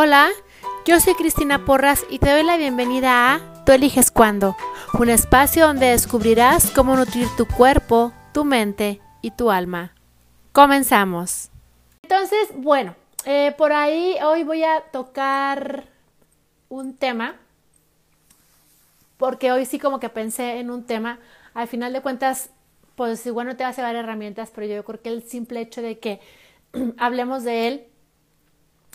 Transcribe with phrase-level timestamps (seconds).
[0.00, 0.28] Hola,
[0.86, 4.56] yo soy Cristina Porras y te doy la bienvenida a Tú eliges cuándo,
[4.96, 9.96] un espacio donde descubrirás cómo nutrir tu cuerpo, tu mente y tu alma.
[10.52, 11.50] Comenzamos.
[12.04, 15.88] Entonces, bueno, eh, por ahí hoy voy a tocar
[16.68, 17.34] un tema,
[19.16, 21.18] porque hoy sí como que pensé en un tema,
[21.54, 22.50] al final de cuentas,
[22.94, 25.82] pues igual no te vas a dar herramientas, pero yo creo que el simple hecho
[25.82, 26.20] de que
[26.98, 27.86] hablemos de él,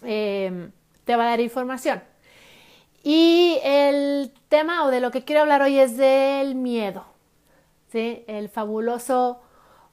[0.03, 0.71] eh,
[1.05, 2.01] te va a dar información.
[3.03, 7.03] Y el tema o de lo que quiero hablar hoy es del miedo,
[7.91, 8.23] ¿sí?
[8.27, 9.41] El fabuloso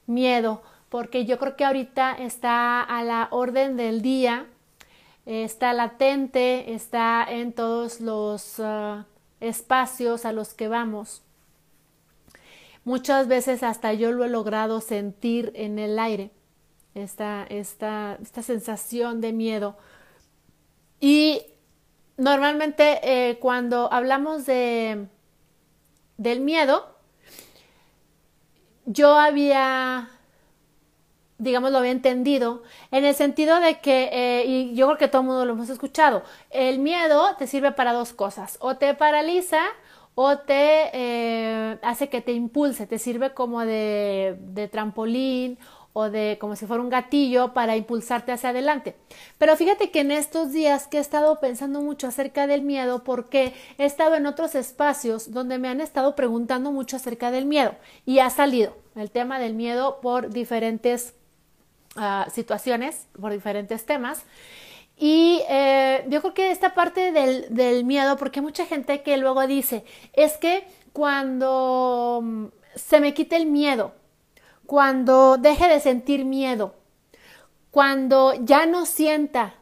[0.06, 4.46] miedo, porque yo creo que ahorita está a la orden del día,
[5.26, 9.04] está latente, está en todos los uh,
[9.40, 11.22] espacios a los que vamos.
[12.84, 16.30] Muchas veces hasta yo lo he logrado sentir en el aire,
[16.94, 19.76] esta, esta, esta sensación de miedo
[21.00, 21.42] y
[22.16, 25.06] normalmente eh, cuando hablamos de,
[26.18, 26.94] del miedo,
[28.84, 30.10] yo había,
[31.38, 35.22] digamos, lo había entendido en el sentido de que, eh, y yo creo que todo
[35.22, 39.60] el mundo lo hemos escuchado, el miedo te sirve para dos cosas, o te paraliza
[40.14, 45.58] o te eh, hace que te impulse, te sirve como de, de trampolín
[45.92, 48.96] o de como si fuera un gatillo para impulsarte hacia adelante.
[49.38, 53.54] Pero fíjate que en estos días que he estado pensando mucho acerca del miedo porque
[53.78, 57.74] he estado en otros espacios donde me han estado preguntando mucho acerca del miedo
[58.06, 61.14] y ha salido el tema del miedo por diferentes
[61.96, 64.24] uh, situaciones, por diferentes temas.
[64.96, 69.16] Y eh, yo creo que esta parte del, del miedo, porque hay mucha gente que
[69.16, 69.82] luego dice,
[70.12, 73.94] es que cuando mm, se me quite el miedo,
[74.70, 76.76] cuando deje de sentir miedo,
[77.72, 79.54] cuando ya no sienta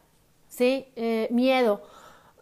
[0.51, 0.93] ¿sí?
[0.97, 1.81] Eh, miedo.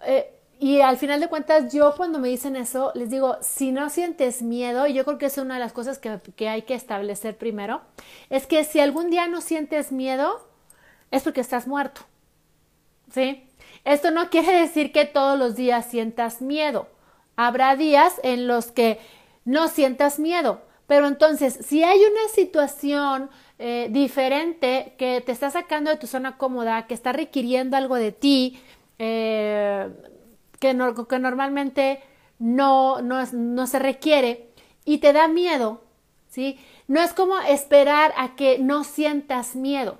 [0.04, 3.88] Eh, y al final de cuentas, yo cuando me dicen eso, les digo, si no
[3.88, 6.74] sientes miedo, y yo creo que es una de las cosas que, que hay que
[6.74, 7.82] establecer primero,
[8.30, 10.44] es que si algún día no sientes miedo,
[11.12, 12.00] es porque estás muerto.
[13.12, 13.48] ¿Sí?
[13.84, 16.88] Esto no quiere decir que todos los días sientas miedo.
[17.36, 18.98] Habrá días en los que
[19.44, 25.90] no sientas miedo, pero entonces, si hay una situación eh, diferente que te está sacando
[25.90, 28.60] de tu zona cómoda, que está requiriendo algo de ti,
[28.98, 29.88] eh,
[30.60, 30.76] que,
[31.08, 32.00] que, normalmente
[32.38, 34.50] no, no, no se requiere
[34.84, 35.82] y te da miedo,
[36.28, 36.58] ¿sí?
[36.86, 39.98] No es como esperar a que no sientas miedo.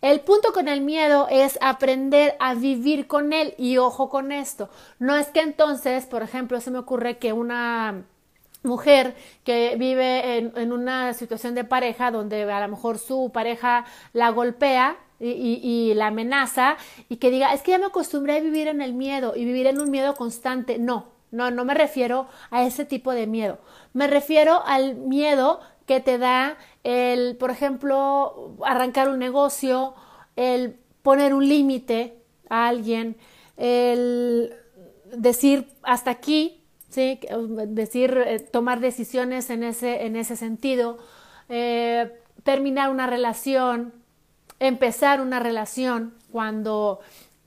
[0.00, 4.68] El punto con el miedo es aprender a vivir con él y ojo con esto.
[4.98, 8.04] No es que entonces, por ejemplo, se me ocurre que una
[8.62, 9.14] mujer
[9.44, 14.96] que vive en, una situación de pareja donde a lo mejor su pareja la golpea
[15.20, 16.76] y, la amenaza
[17.08, 19.66] y que diga, es que ya me acostumbré a vivir en el miedo y vivir
[19.66, 20.78] en un miedo constante.
[20.78, 23.58] No, no, no me refiero a ese tipo de miedo.
[23.92, 29.94] Me refiero al miedo que te da el, por ejemplo, arrancar un negocio,
[30.34, 32.18] el poner un límite
[32.48, 33.16] a alguien,
[33.56, 34.54] el
[35.12, 36.61] decir hasta aquí
[36.92, 37.18] ¿sí?
[37.68, 40.98] decir, eh, tomar decisiones en ese, en ese sentido,
[41.48, 42.12] eh,
[42.44, 43.94] terminar una relación,
[44.60, 47.00] empezar una relación cuando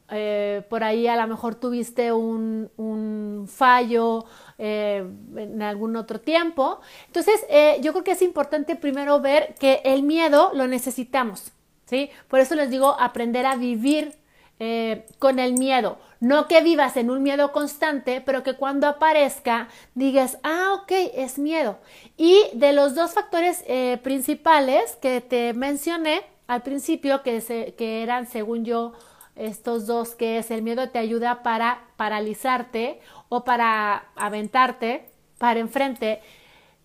[0.09, 4.25] eh, por ahí a lo mejor tuviste un, un fallo
[4.57, 6.79] en algún otro tiempo.
[7.07, 7.45] Entonces,
[7.81, 11.51] yo creo que es importante primero ver que el miedo lo necesitamos,
[11.85, 12.09] ¿sí?
[12.29, 14.13] Por eso les digo aprender a vivir
[14.59, 15.97] eh, con el miedo.
[16.19, 21.38] No que vivas en un miedo constante, pero que cuando aparezca digas, ah, ok, es
[21.38, 21.77] miedo.
[22.17, 28.01] Y de los dos factores eh, principales que te mencioné al principio, que, se, que
[28.01, 28.93] eran, según yo,
[29.35, 36.22] estos dos, que es el miedo te ayuda para paralizarte o para aventarte para enfrente,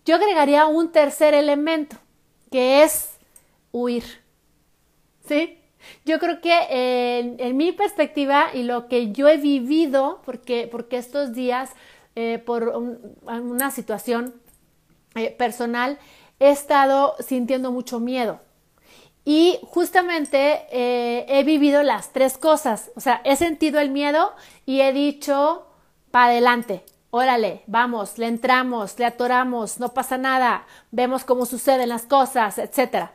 [0.03, 1.95] yo agregaría un tercer elemento,
[2.51, 3.17] que es
[3.71, 4.03] huir.
[5.27, 5.60] ¿Sí?
[6.05, 11.33] Yo creo que en, mi perspectiva y lo que yo he vivido, porque, porque estos
[11.33, 11.71] días,
[12.15, 12.75] eh, por
[13.25, 14.33] una situación
[15.15, 15.99] eh, personal,
[16.39, 18.39] he estado sintiendo mucho miedo.
[19.23, 22.91] Y justamente eh, he vivido las tres cosas.
[22.95, 24.33] O sea, he sentido el miedo
[24.65, 25.67] y he dicho,
[26.09, 32.03] para adelante, órale, vamos, le entramos, le atoramos, no pasa nada, vemos cómo suceden las
[32.03, 33.13] cosas, etcétera.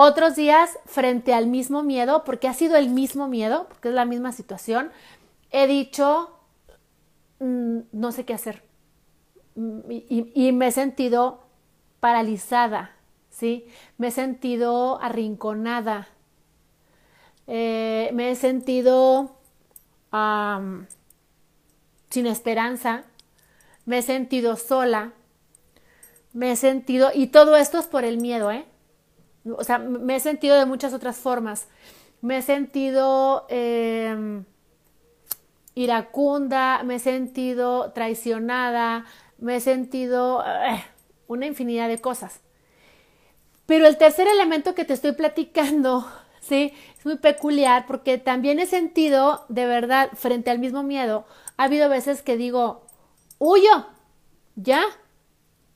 [0.00, 4.04] Otros días, frente al mismo miedo, porque ha sido el mismo miedo, porque es la
[4.04, 4.92] misma situación,
[5.50, 6.38] he dicho,
[7.40, 8.62] mm, no sé qué hacer.
[9.56, 11.42] Mm, y, me he sentido
[11.98, 12.92] paralizada,
[13.30, 13.66] ¿sí?
[13.96, 16.06] Me he sentido arrinconada.
[17.48, 19.34] Eh, me he sentido
[22.08, 23.02] sin esperanza,
[23.84, 25.12] me he sentido sola,
[26.34, 28.64] me he sentido, y todo esto es por el miedo, ¿eh?
[29.56, 31.68] O sea, me he sentido de muchas otras formas.
[32.20, 34.44] Me he sentido em,
[35.74, 39.04] iracunda, me he sentido traicionada,
[39.38, 40.84] me he sentido eh,
[41.28, 42.40] una infinidad de cosas.
[43.66, 46.10] Pero el tercer elemento que te estoy platicando,
[46.40, 51.64] sí, es muy peculiar porque también he sentido, de verdad, frente al mismo miedo, ha
[51.64, 52.86] habido veces que digo,
[53.38, 53.86] huyo,
[54.56, 54.82] ya,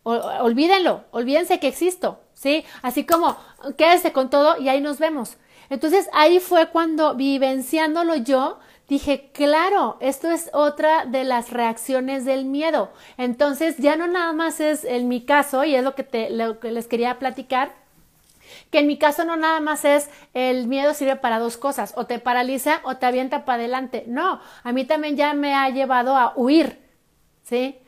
[0.02, 2.64] olvídenlo, olvídense que existo, ¿sí?
[2.82, 3.36] Así como,
[3.78, 5.36] quédese con todo y ahí nos vemos.
[5.70, 8.58] Entonces ahí fue cuando vivenciándolo yo,
[8.88, 12.90] dije, claro, esto es otra de las reacciones del miedo.
[13.16, 16.58] Entonces ya no nada más es en mi caso, y es lo que, te, lo
[16.58, 17.74] que les quería platicar,
[18.70, 22.06] que en mi caso no nada más es el miedo sirve para dos cosas, o
[22.06, 24.04] te paraliza o te avienta para adelante.
[24.08, 26.80] No, a mí también ya me ha llevado a huir,
[27.44, 27.78] ¿sí?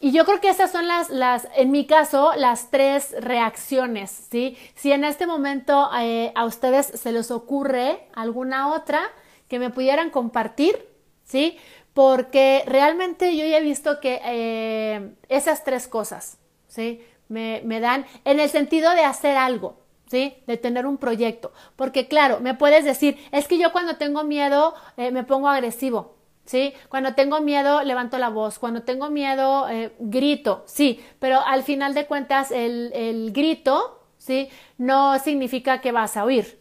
[0.00, 4.56] Y yo creo que esas son las, las, en mi caso, las tres reacciones, ¿sí?
[4.74, 9.00] Si en este momento eh, a ustedes se les ocurre alguna otra
[9.48, 10.86] que me pudieran compartir,
[11.22, 11.56] ¿sí?
[11.94, 17.00] Porque realmente yo ya he visto que eh, esas tres cosas, ¿sí?
[17.28, 20.36] Me, me dan en el sentido de hacer algo, ¿sí?
[20.46, 21.52] De tener un proyecto.
[21.76, 26.16] Porque claro, me puedes decir, es que yo cuando tengo miedo eh, me pongo agresivo.
[26.44, 26.74] ¿Sí?
[26.88, 31.94] Cuando tengo miedo, levanto la voz, cuando tengo miedo, eh, grito, sí, pero al final
[31.94, 34.48] de cuentas el, el, grito, ¿sí?
[34.78, 36.60] No significa que vas a huir,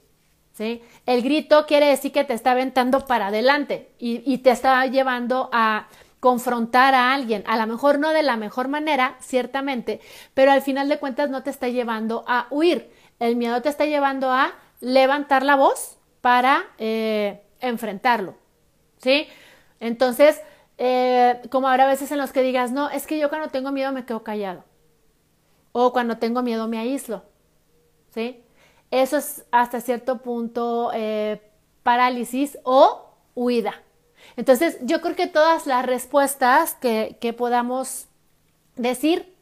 [0.54, 0.82] ¿sí?
[1.06, 5.50] El grito quiere decir que te está aventando para adelante y, y te está llevando
[5.52, 5.88] a
[6.20, 10.00] confrontar a alguien, a lo mejor no de la mejor manera, ciertamente,
[10.34, 12.90] pero al final de cuentas no te está llevando a huir,
[13.20, 18.36] el miedo te está llevando a levantar la voz para eh, enfrentarlo,
[19.00, 19.28] ¿sí?
[19.84, 20.42] Entonces,
[20.78, 23.92] eh, como habrá veces en los que digas, no, es que yo cuando tengo miedo
[23.92, 24.64] me quedo callado.
[25.74, 27.24] O cuando tengo miedo me aíslo.
[28.14, 28.42] ¿Sí?
[28.92, 31.42] Eso es hasta cierto punto eh,
[31.84, 33.82] parálisis o huida.
[34.38, 38.08] Entonces, yo creo que todas las respuestas que, que podamos
[38.78, 39.36] decir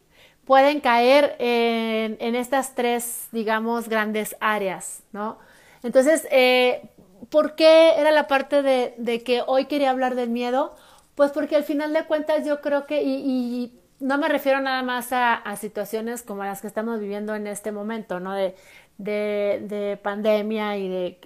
[0.44, 5.38] pueden caer en, estas tres, digamos, grandes áreas, ¿no?
[5.84, 6.90] Entonces, eh,
[7.32, 10.76] ¿Por qué era la parte de, que hoy quería hablar del miedo?
[11.14, 15.08] Pues porque al final de cuentas yo creo que, y, no me refiero nada más
[15.12, 18.34] a, situaciones como las que estamos viviendo en este momento, ¿no?
[18.34, 18.54] De,
[18.98, 21.20] de, de, pandemia y de...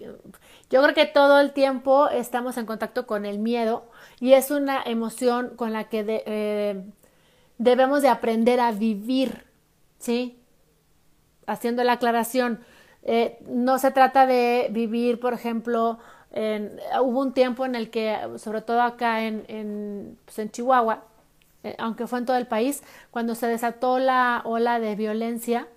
[0.71, 4.85] Yo creo que todo el tiempo estamos en contacto con el miedo y es una
[4.85, 6.85] emoción con la que eh,
[7.59, 9.45] debemos de aprender a vivir,
[9.99, 10.39] ¿sí?
[11.49, 12.61] Haciendo la aclaración
[13.09, 15.99] eh, no se trata de vivir, por ejemplo,
[16.33, 21.05] en, hubo un tiempo en el que, sobre todo acá en, en, pues en Chihuahua,
[21.63, 22.83] eh, aunque fue en todo el país,
[23.13, 25.69] cuando se desató la ola de violencia,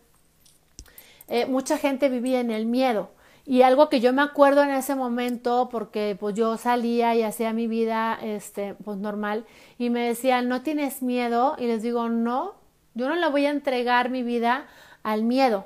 [1.28, 3.12] eh, mucha gente vivía en el miedo.
[3.46, 7.54] Y algo que yo me acuerdo en ese momento, porque pues yo salía y hacía
[7.54, 9.46] mi vida este, pues normal,
[9.78, 11.56] y me decían, ¿no tienes miedo?
[11.60, 12.56] Y les digo, no,
[12.96, 14.66] yo no le voy a entregar mi vida
[15.04, 15.66] al miedo.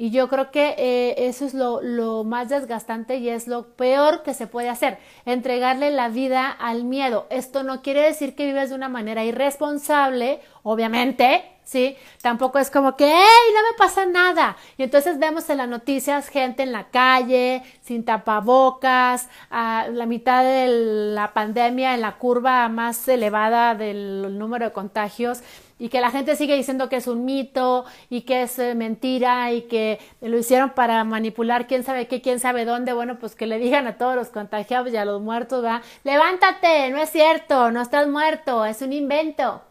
[0.00, 4.22] Y yo creo que eh, eso es lo, lo, más desgastante y es lo peor
[4.22, 7.26] que se puede hacer, entregarle la vida al miedo.
[7.30, 11.96] Esto no quiere decir que vives de una manera irresponsable, obviamente, ¿sí?
[12.22, 14.56] Tampoco es como que, ¡hey, no me pasa nada!
[14.76, 20.44] Y entonces vemos en las noticias gente en la calle, sin tapabocas, a la mitad
[20.44, 20.68] de
[21.12, 25.42] la pandemia, en la curva más elevada del número de contagios
[25.78, 29.52] y que la gente sigue diciendo que es un mito y que es eh, mentira
[29.52, 33.46] y que lo hicieron para manipular quién sabe qué, quién sabe dónde, bueno, pues que
[33.46, 37.70] le digan a todos los contagiados y a los muertos, va, levántate, no es cierto,
[37.70, 39.62] no estás muerto, es un invento.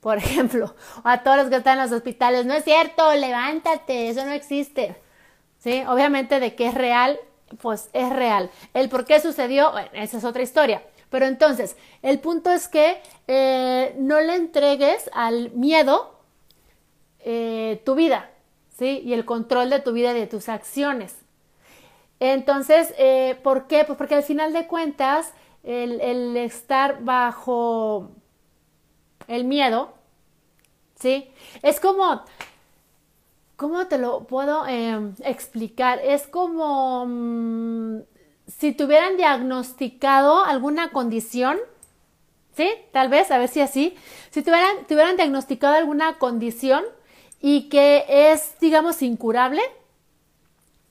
[0.00, 4.08] Por ejemplo, o a todos los que están en los hospitales, no es cierto, levántate,
[4.08, 4.96] eso no existe.
[5.58, 5.82] ¿Sí?
[5.88, 7.18] Obviamente de que es real,
[7.60, 8.50] pues es real.
[8.74, 10.82] El por qué sucedió, bueno, esa es otra historia.
[11.10, 16.18] Pero entonces, el punto es que eh, no le entregues al miedo
[17.20, 18.30] eh, tu vida,
[18.76, 19.02] ¿sí?
[19.04, 21.16] Y el control de tu vida y de tus acciones.
[22.20, 23.84] Entonces, eh, ¿por qué?
[23.84, 28.10] Pues porque al final de cuentas, el, estar bajo
[29.28, 29.92] el miedo,
[30.94, 31.30] ¿sí?
[31.62, 32.22] Es como,
[33.56, 36.00] ¿cómo te lo puedo eh, explicar?
[36.02, 38.00] Es como mmm,
[38.48, 41.58] si tuvieran diagnosticado alguna condición,
[42.56, 42.68] ¿sí?
[42.92, 43.94] Tal vez, a ver si así,
[44.30, 46.84] si tuvieran, tuvieran diagnosticado alguna condición
[47.40, 49.62] y que es, digamos, incurable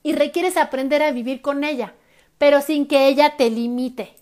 [0.02, 1.94] y requieres aprender a vivir con ella,
[2.38, 4.14] pero sin que ella te limite.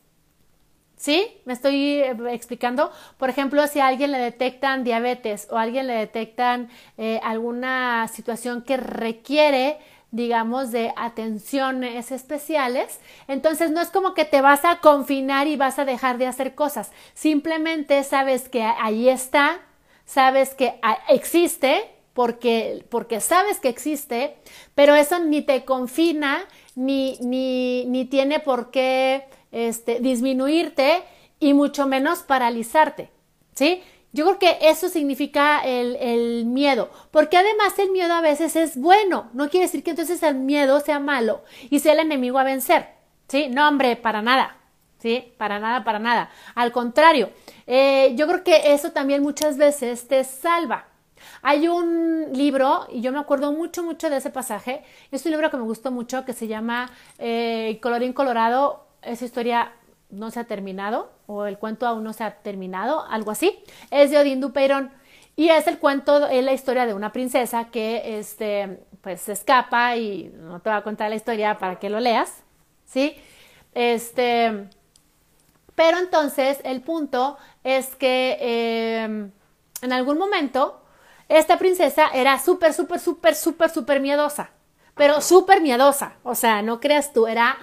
[0.96, 1.28] ¿Sí?
[1.44, 2.90] ¿Me estoy eh, explicando?
[3.18, 8.08] Por ejemplo, si a alguien le detectan diabetes o a alguien le detectan eh, alguna
[8.08, 9.78] situación que requiere
[10.10, 13.00] digamos, de atenciones especiales.
[13.28, 16.54] Entonces no es como que te vas a confinar y vas a dejar de hacer
[16.54, 16.92] cosas.
[17.14, 19.60] Simplemente sabes que ahí está,
[20.04, 24.36] sabes que existe, porque, porque sabes que existe,
[24.74, 26.38] pero eso ni te confina,
[26.74, 31.02] ni, ni, ni tiene por qué este, disminuirte
[31.40, 33.10] y mucho menos paralizarte.
[33.54, 33.82] ¿Sí?
[34.12, 39.28] Yo creo que eso significa el, miedo, porque además el miedo a veces es bueno,
[39.34, 42.88] no quiere decir que entonces el miedo sea malo y sea el enemigo a vencer,
[43.28, 43.48] ¿sí?
[43.48, 44.56] No, hombre, para nada,
[44.98, 45.34] ¿sí?
[45.36, 46.30] Para nada, para nada.
[46.54, 47.30] Al contrario,
[47.66, 50.86] eh, yo creo que eso también muchas veces te salva.
[51.42, 55.50] Hay un libro, y yo me acuerdo mucho, mucho de ese pasaje, es un libro
[55.50, 59.72] que me gustó mucho, que se llama eh, Colorín Colorado, esa historia
[60.10, 63.58] no se ha terminado o el cuento aún no se ha terminado, algo así.
[63.90, 64.90] Es de Odín Dupeirón
[65.36, 69.96] y es el cuento, es la historia de una princesa que este, pues se escapa
[69.96, 72.42] y no te voy a contar la historia para que lo leas,
[72.86, 73.16] ¿sí?
[73.74, 74.68] Este,
[75.74, 79.30] pero entonces el punto es que em,
[79.82, 80.80] en algún momento
[81.28, 84.50] esta princesa era súper, súper, súper, súper, súper miedosa,
[84.94, 87.58] pero súper miedosa, o sea, no creas tú, era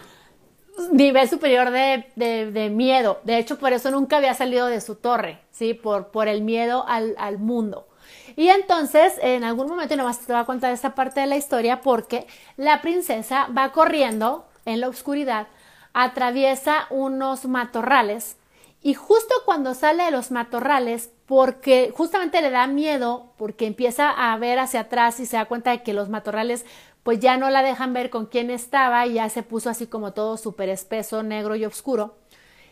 [0.92, 3.20] nivel superior de, de, miedo.
[3.24, 5.74] De hecho, por eso nunca había salido de su torre, ¿sí?
[5.74, 7.88] Por, por el miedo al, al mundo.
[8.36, 11.38] Y entonces, en algún momento, y nomás te voy a contar esta parte de la
[11.38, 12.28] historia, porque
[12.58, 15.48] la princesa va corriendo en la oscuridad,
[15.94, 18.38] atraviesa unos matorrales,
[18.82, 24.38] y justo cuando sale de los matorrales, porque justamente le da miedo, porque empieza a
[24.38, 26.66] ver hacia atrás y se da cuenta de que los matorrales
[27.04, 30.14] pues ya no la dejan ver con quién estaba y ya se puso así como
[30.14, 32.18] todo súper espeso, negro y oscuro.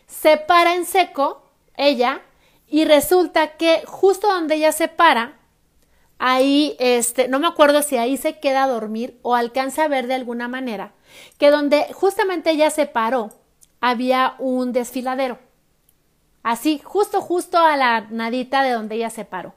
[0.06, 1.42] Se para en seco
[1.76, 2.22] ella
[2.66, 5.38] y resulta que justo donde ella se para,
[6.18, 10.06] ahí, este, no me acuerdo si ahí se queda a dormir o alcanza a ver
[10.06, 10.92] de alguna manera,
[11.38, 13.30] que donde justamente ella se paró,
[13.80, 15.38] había un desfiladero.
[16.42, 19.54] Así, justo, justo a la nadita de donde ella se paró.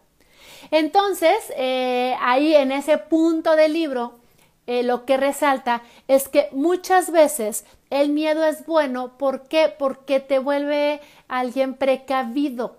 [0.72, 4.20] Entonces, eh, ahí en ese punto del libro,
[4.68, 9.18] eh, lo que resalta es que muchas veces el miedo es bueno.
[9.18, 9.74] ¿Por qué?
[9.78, 12.78] Porque te vuelve alguien precavido.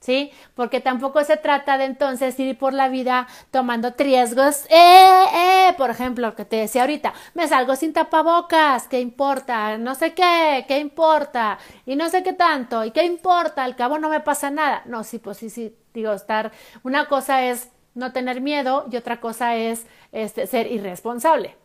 [0.00, 0.30] ¿Sí?
[0.54, 4.66] Porque tampoco se trata de entonces ir por la vida tomando riesgos.
[4.68, 5.74] ¡Eh, eh!
[5.78, 9.78] Por ejemplo, lo que te decía ahorita, me salgo sin tapabocas, ¿qué importa?
[9.78, 11.58] No sé qué, ¿qué importa?
[11.86, 13.64] Y no sé qué tanto, ¿y qué importa?
[13.64, 14.82] Al cabo no me pasa nada.
[14.84, 16.52] No, sí, pues sí, sí, digo, estar.
[16.82, 21.56] Una cosa es no tener miedo y otra cosa es este, ser irresponsable.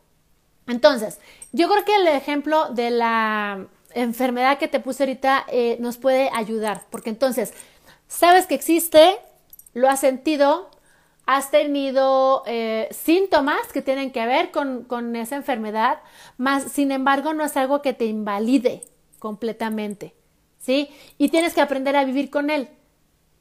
[0.68, 1.20] Entonces,
[1.52, 6.30] yo creo que el ejemplo de la enfermedad que te puse ahorita eh, nos puede
[6.34, 7.54] ayudar, porque entonces,
[8.08, 9.18] sabes que existe,
[9.74, 10.70] lo has sentido,
[11.26, 16.00] has tenido eh, síntomas que tienen que ver con, con esa enfermedad,
[16.38, 18.84] más sin embargo no es algo que te invalide
[19.18, 20.14] completamente,
[20.60, 20.90] ¿sí?
[21.18, 22.70] Y tienes que aprender a vivir con él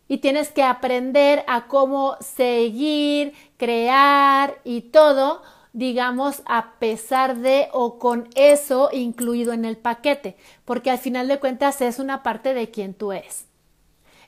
[0.08, 7.98] y tienes que aprender a cómo seguir, crear y todo, digamos, a pesar de o
[7.98, 12.70] con eso incluido en el paquete, porque al final de cuentas es una parte de
[12.70, 13.46] quien tú eres.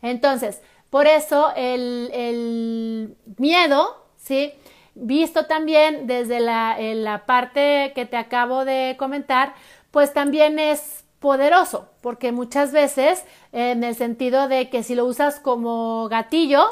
[0.03, 4.53] Entonces, por eso el, el miedo, ¿sí?
[4.95, 9.55] Visto también desde la, la parte que te acabo de comentar,
[9.91, 15.39] pues también es poderoso, porque muchas veces, en el sentido de que si lo usas
[15.39, 16.67] como gatillo,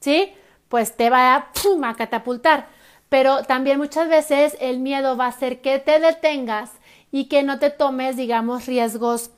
[0.00, 0.32] ¿sí?
[0.68, 1.50] Pues te va a,
[1.88, 2.66] a catapultar.
[3.08, 6.70] Pero también muchas veces el miedo va a hacer que te detengas
[7.10, 9.30] y que no te tomes, digamos, riesgos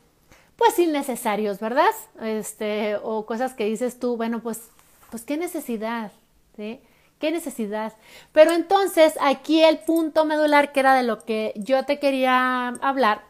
[0.57, 1.85] pues innecesarios, ¿verdad?
[2.23, 4.71] Este, o cosas que dices tú, bueno, pues,
[5.11, 6.11] pues qué necesidad,
[6.57, 6.81] ¿sí?
[7.19, 7.93] ¿Qué necesidad?
[8.33, 13.23] Pero entonces aquí el punto medular que era de lo que yo te quería hablar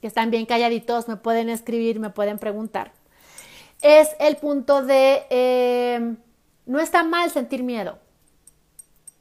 [0.00, 2.92] que están bien calladitos, me pueden escribir, me pueden preguntar,
[3.82, 6.16] es el punto de eh,
[6.66, 7.98] no está mal sentir miedo.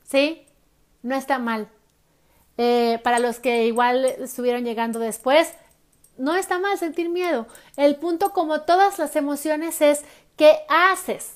[0.03, 0.45] ¿Sí?
[1.01, 1.69] No está mal.
[2.57, 5.53] Eh, para los que igual estuvieron llegando después,
[6.17, 7.47] no está mal sentir miedo.
[7.75, 10.03] El punto, como todas las emociones, es
[10.35, 11.35] qué haces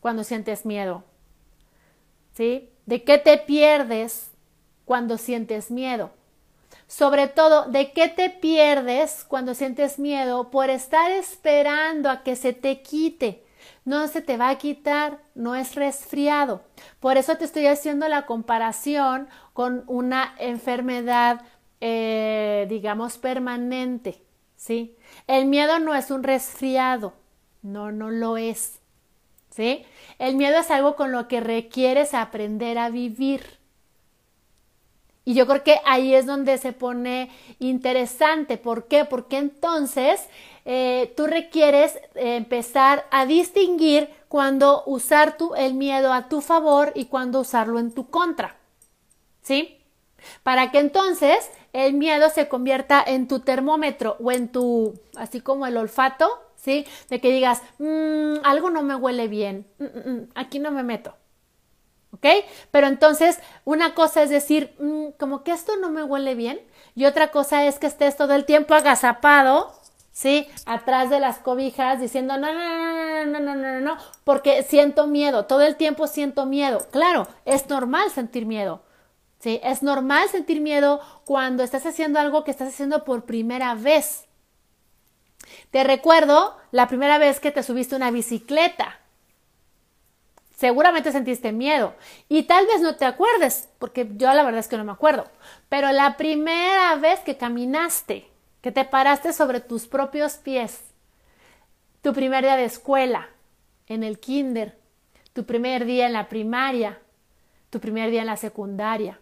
[0.00, 1.04] cuando sientes miedo.
[2.34, 2.70] ¿Sí?
[2.86, 4.30] ¿De qué te pierdes
[4.84, 6.12] cuando sientes miedo?
[6.86, 12.52] Sobre todo, ¿de qué te pierdes cuando sientes miedo por estar esperando a que se
[12.52, 13.44] te quite?
[13.84, 16.62] No se te va a quitar, no es resfriado.
[17.00, 21.42] Por eso te estoy haciendo la comparación con una enfermedad,
[21.80, 24.26] eh, digamos, permanente.
[24.56, 24.96] ¿sí?
[25.26, 27.14] El miedo no es un resfriado,
[27.62, 28.80] no, no lo es,
[29.50, 29.84] ¿sí?
[30.18, 33.58] El miedo es algo con lo que requieres aprender a vivir.
[35.26, 38.58] Y yo creo que ahí es donde se pone interesante.
[38.58, 39.04] ¿Por qué?
[39.04, 40.24] Porque entonces
[40.64, 47.06] eh, tú requieres empezar a distinguir cuando usar tu, el miedo a tu favor y
[47.06, 48.56] cuando usarlo en tu contra.
[49.42, 49.78] ¿Sí?
[50.44, 55.66] Para que entonces el miedo se convierta en tu termómetro o en tu, así como
[55.66, 56.86] el olfato, ¿sí?
[57.10, 61.14] De que digas, mm, algo no me huele bien, mm, mm, aquí no me meto.
[62.16, 62.26] ¿Ok?
[62.70, 64.74] Pero entonces, una cosa es decir,
[65.18, 66.60] como que esto no me huele bien,
[66.94, 69.72] y otra cosa es que estés todo el tiempo agazapado,
[70.12, 70.48] ¿sí?
[70.64, 75.06] Atrás de las cobijas diciendo, no, no, no, no, no, no, no, no, porque siento
[75.06, 76.86] miedo, todo el tiempo siento miedo.
[76.90, 78.82] Claro, es normal sentir miedo,
[79.38, 79.60] ¿sí?
[79.62, 84.24] Es normal sentir miedo cuando estás haciendo algo que estás haciendo por primera vez.
[85.70, 89.00] Te recuerdo la primera vez que te subiste una bicicleta.
[90.56, 91.94] Seguramente sentiste miedo.
[92.30, 95.26] Y tal vez no te acuerdes, porque yo la verdad es que no me acuerdo,
[95.68, 98.26] pero la primera vez que caminaste,
[98.62, 100.80] que te paraste sobre tus propios pies,
[102.00, 103.28] tu primer día de escuela,
[103.86, 104.78] en el kinder,
[105.34, 107.00] tu primer día en la primaria,
[107.68, 109.20] tu primer día en la secundaria,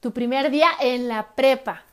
[0.00, 1.84] tu primer día en la prepa,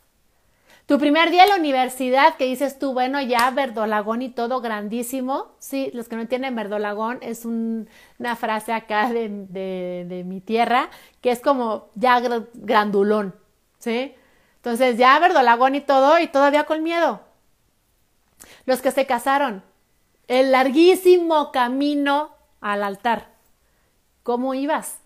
[0.89, 5.51] tu primer día en la universidad que dices tú, bueno, ya verdolagón y todo grandísimo.
[5.59, 10.89] Sí, los que no entienden verdolagón es una frase acá de, de, mi tierra
[11.21, 12.19] que es como ya
[12.53, 13.33] grandulón,
[13.77, 14.13] ¿sí?
[14.57, 17.21] Entonces ya verdolagón y todo y todavía con miedo.
[18.65, 19.63] Los que se casaron,
[20.27, 23.29] el larguísimo camino al altar.
[24.23, 24.99] ¿Cómo ibas?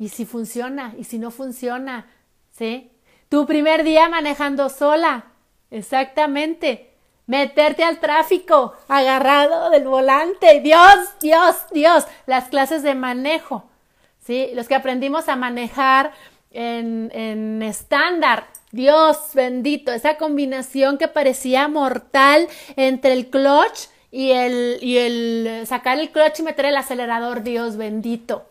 [0.00, 2.06] y si funciona y si no funciona,
[2.52, 2.90] ¿sí?
[3.30, 5.26] Tu primer día manejando sola,
[5.70, 6.90] exactamente.
[7.26, 10.60] Meterte al tráfico, agarrado del volante.
[10.60, 12.06] Dios, Dios, Dios.
[12.26, 13.70] Las clases de manejo,
[14.18, 14.50] ¿sí?
[14.54, 16.10] Los que aprendimos a manejar
[16.50, 18.48] en, en estándar.
[18.72, 26.00] Dios bendito, esa combinación que parecía mortal entre el clutch y el, y el sacar
[26.00, 28.44] el clutch y meter el acelerador, Dios bendito.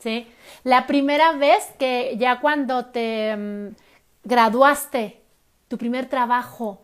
[0.00, 0.26] ¿sí?
[0.64, 3.83] La primera vez que ya cuando te mm,
[4.24, 5.22] graduaste,
[5.68, 6.82] tu primer trabajo,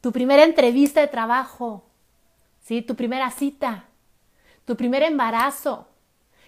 [0.00, 1.84] tu primera entrevista de trabajo,
[2.60, 2.82] ¿sí?
[2.82, 3.84] Tu primera cita,
[4.64, 5.88] tu primer embarazo.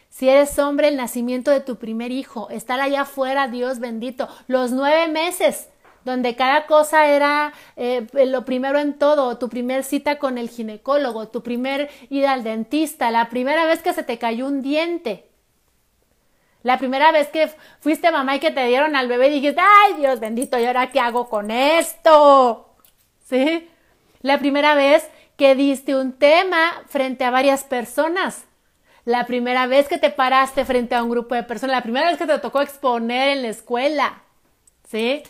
[0.09, 4.72] Si eres hombre, el nacimiento de tu primer hijo, estar allá afuera, Dios bendito, los
[4.72, 5.68] nueve meses,
[6.04, 11.28] donde cada cosa era eh, lo primero en todo, tu primer cita con el ginecólogo,
[11.28, 15.27] tu primer ida al dentista, la primera vez que se te cayó un diente,
[16.68, 17.50] la primera vez que
[17.81, 21.00] fuiste mamá y que te dieron al bebé dijiste, ay Dios bendito, ¿y ahora qué
[21.00, 22.74] hago con esto?
[23.24, 23.66] ¿Sí?
[24.20, 28.44] La primera vez que diste un tema frente a varias personas.
[29.07, 31.74] La primera vez que te paraste frente a un grupo de personas.
[31.74, 34.24] La primera vez que te tocó exponer en la escuela.
[34.87, 35.22] ¿Sí?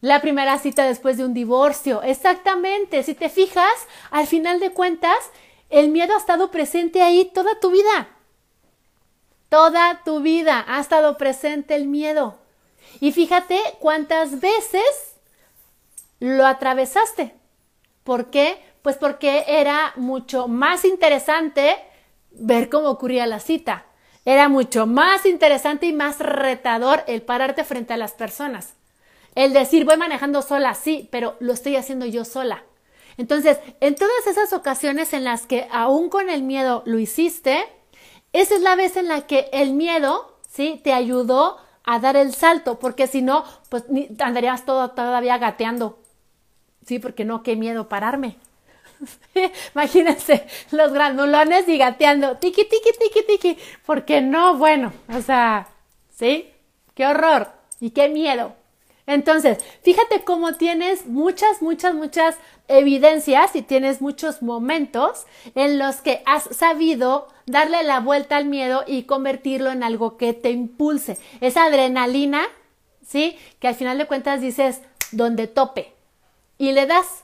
[0.00, 2.02] La primera cita después de un divorcio.
[2.02, 3.04] Exactamente.
[3.04, 5.30] Si te fijas, al final de cuentas,
[5.70, 8.08] el miedo ha estado presente ahí toda tu vida.
[9.56, 12.36] Toda tu vida ha estado presente el miedo.
[13.00, 15.16] Y fíjate cuántas veces
[16.20, 17.34] lo atravesaste.
[18.04, 18.62] ¿Por qué?
[18.82, 21.74] Pues porque era mucho más interesante
[22.32, 23.86] ver cómo ocurría la cita.
[24.26, 28.74] Era mucho más interesante y más retador el pararte frente a las personas.
[29.34, 32.62] El decir, voy manejando sola, sí, pero lo estoy haciendo yo sola.
[33.16, 37.64] Entonces, en todas esas ocasiones en las que aún con el miedo lo hiciste,
[38.40, 40.80] esa es la vez en la que el miedo, ¿sí?
[40.82, 43.84] Te ayudó a dar el salto, porque si no, pues
[44.18, 45.98] andarías todo, todavía gateando.
[46.84, 48.36] Sí, porque no, qué miedo pararme.
[49.74, 55.68] Imagínense los granulones y gateando, tiki, tiki, tiki, tiki, porque no, bueno, o sea,
[56.14, 56.50] ¿sí?
[56.94, 58.54] Qué horror y qué miedo.
[59.06, 62.36] Entonces, fíjate cómo tienes muchas, muchas, muchas
[62.68, 68.84] evidencias y tienes muchos momentos en los que has sabido darle la vuelta al miedo
[68.86, 71.18] y convertirlo en algo que te impulse.
[71.40, 72.42] Esa adrenalina,
[73.06, 73.38] ¿sí?
[73.60, 74.82] Que al final de cuentas dices,
[75.12, 75.94] donde tope.
[76.58, 77.22] Y le das.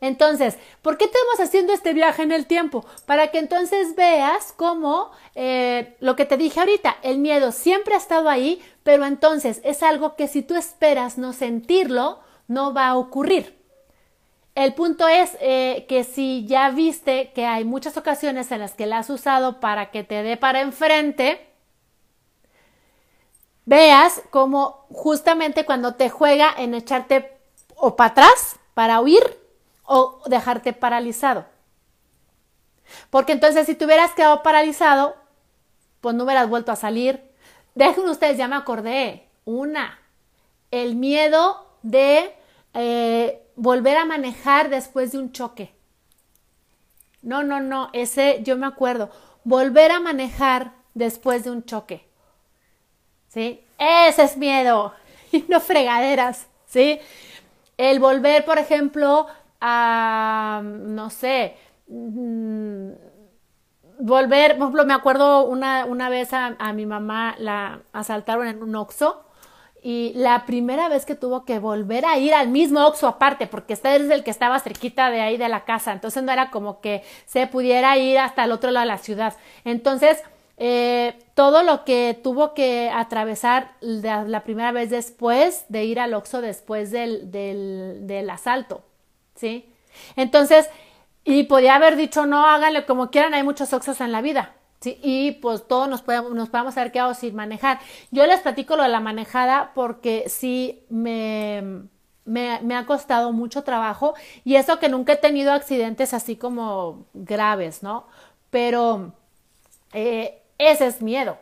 [0.00, 2.84] Entonces, ¿por qué estamos haciendo este viaje en el tiempo?
[3.06, 7.98] Para que entonces veas cómo eh, lo que te dije ahorita, el miedo siempre ha
[7.98, 12.96] estado ahí, pero entonces es algo que si tú esperas no sentirlo, no va a
[12.96, 13.63] ocurrir.
[14.54, 18.86] El punto es eh, que si ya viste que hay muchas ocasiones en las que
[18.86, 21.44] la has usado para que te dé para enfrente,
[23.64, 27.36] veas cómo justamente cuando te juega en echarte
[27.74, 29.22] o para atrás, para huir
[29.84, 31.46] o dejarte paralizado.
[33.10, 35.16] Porque entonces si te hubieras quedado paralizado,
[36.00, 37.22] pues no hubieras vuelto a salir.
[37.74, 39.28] Dejen ustedes, ya me acordé.
[39.44, 39.98] Una,
[40.70, 42.34] el miedo de
[42.72, 45.74] eh, volver a manejar después de un choque.
[47.22, 49.10] No, no, no, ese yo me acuerdo.
[49.44, 52.06] Volver a manejar después de un choque.
[53.28, 53.64] ¿Sí?
[53.78, 54.94] Ese es miedo.
[55.32, 56.46] Y no fregaderas.
[56.66, 57.00] ¿Sí?
[57.76, 59.26] El volver, por ejemplo,
[59.60, 61.56] a, no sé,
[61.88, 62.90] mm,
[63.98, 68.62] volver, por ejemplo, me acuerdo una, una vez a, a, mi mamá la asaltaron en
[68.62, 69.24] un oxo
[69.86, 73.74] y la primera vez que tuvo que volver a ir al mismo Oxxo aparte, porque
[73.74, 76.80] este es el que estaba cerquita de ahí de la casa, entonces no era como
[76.80, 79.34] que se pudiera ir hasta el otro lado de la ciudad.
[79.66, 80.22] Entonces,
[80.56, 86.40] eh, todo lo que tuvo que atravesar la, primera vez después de ir al Oxxo
[86.40, 88.86] después del, del, del asalto,
[89.34, 89.68] ¿sí?
[90.16, 90.70] Entonces,
[91.24, 94.54] y podía haber dicho, no, háganle como quieran, hay muchos Oxxos en la vida,
[94.86, 97.80] y pues todos nos podemos, nos podemos haber quedado sin manejar.
[98.10, 101.84] Yo les platico lo de la manejada porque sí me,
[102.24, 107.06] me, me, ha costado mucho trabajo y eso que nunca he tenido accidentes así como
[107.12, 108.06] graves, ¿no?
[108.50, 109.12] Pero
[109.92, 111.38] eh, ese es miedo,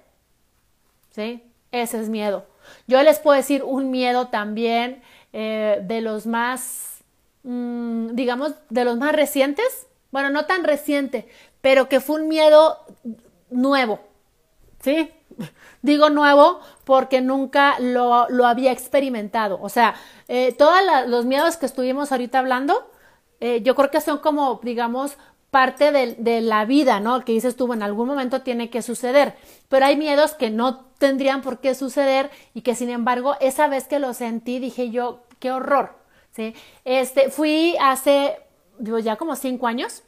[1.10, 1.42] ¿sí?
[1.70, 2.46] Ese es miedo.
[2.86, 5.02] Yo les puedo decir un miedo también
[5.32, 7.02] eh, de los más,
[7.42, 9.86] mmm, digamos, de los más recientes.
[10.10, 11.28] Bueno, no tan reciente,
[11.62, 12.84] pero que fue un miedo
[13.52, 14.00] nuevo,
[14.80, 15.10] ¿sí?
[15.82, 19.58] Digo nuevo porque nunca lo, lo había experimentado.
[19.60, 19.94] O sea,
[20.28, 22.90] eh, todos los miedos que estuvimos ahorita hablando,
[23.40, 25.16] eh, yo creo que son como, digamos,
[25.52, 27.26] parte de, la vida, ¿no?
[27.26, 29.36] Que dices tú, en algún momento tiene que suceder.
[29.68, 33.86] Pero hay miedos que no tendrían por qué suceder y que sin embargo, esa vez
[33.86, 35.94] que lo sentí, dije yo, qué horror,
[36.30, 36.54] ¿sí?
[36.86, 38.38] Este, fui hace,
[38.78, 40.04] digo, ya como cinco años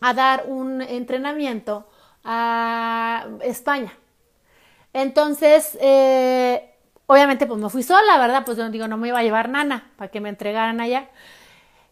[0.00, 1.88] a dar un entrenamiento
[2.24, 3.92] a España.
[4.92, 6.74] Entonces, eh,
[7.06, 8.44] obviamente, pues me fui sola, ¿verdad?
[8.44, 11.08] Pues yo digo, no me iba a llevar nana para que me entregaran allá.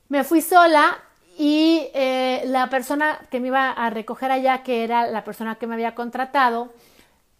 [0.08, 0.98] Me fui sola
[1.38, 5.66] y eh, la persona que me iba a recoger allá, que era la persona que
[5.66, 6.72] me había contratado,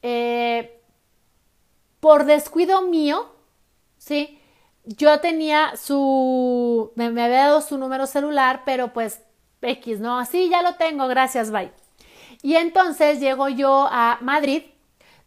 [0.02, 0.80] eh,
[2.00, 3.32] por descuido mío,
[3.98, 4.40] ¿sí?
[4.84, 9.20] Yo tenía su, me, me había dado su número celular, pero pues
[9.62, 10.18] X, ¿no?
[10.18, 11.72] Así ya lo tengo, gracias, bye.
[12.42, 14.62] Y entonces llego yo a Madrid.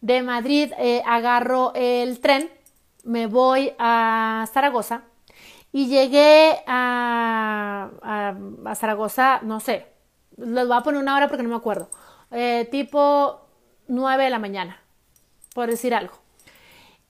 [0.02, 2.50] De Madrid eh, agarro el tren,
[3.04, 5.04] me voy a Zaragoza
[5.72, 7.90] y llegué a,
[8.76, 9.88] Zaragoza, no sé,
[10.38, 11.90] les voy a poner una hora porque no me acuerdo,
[12.32, 13.42] eh, tipo
[13.88, 14.82] 9 de la mañana,
[15.54, 16.14] por decir algo.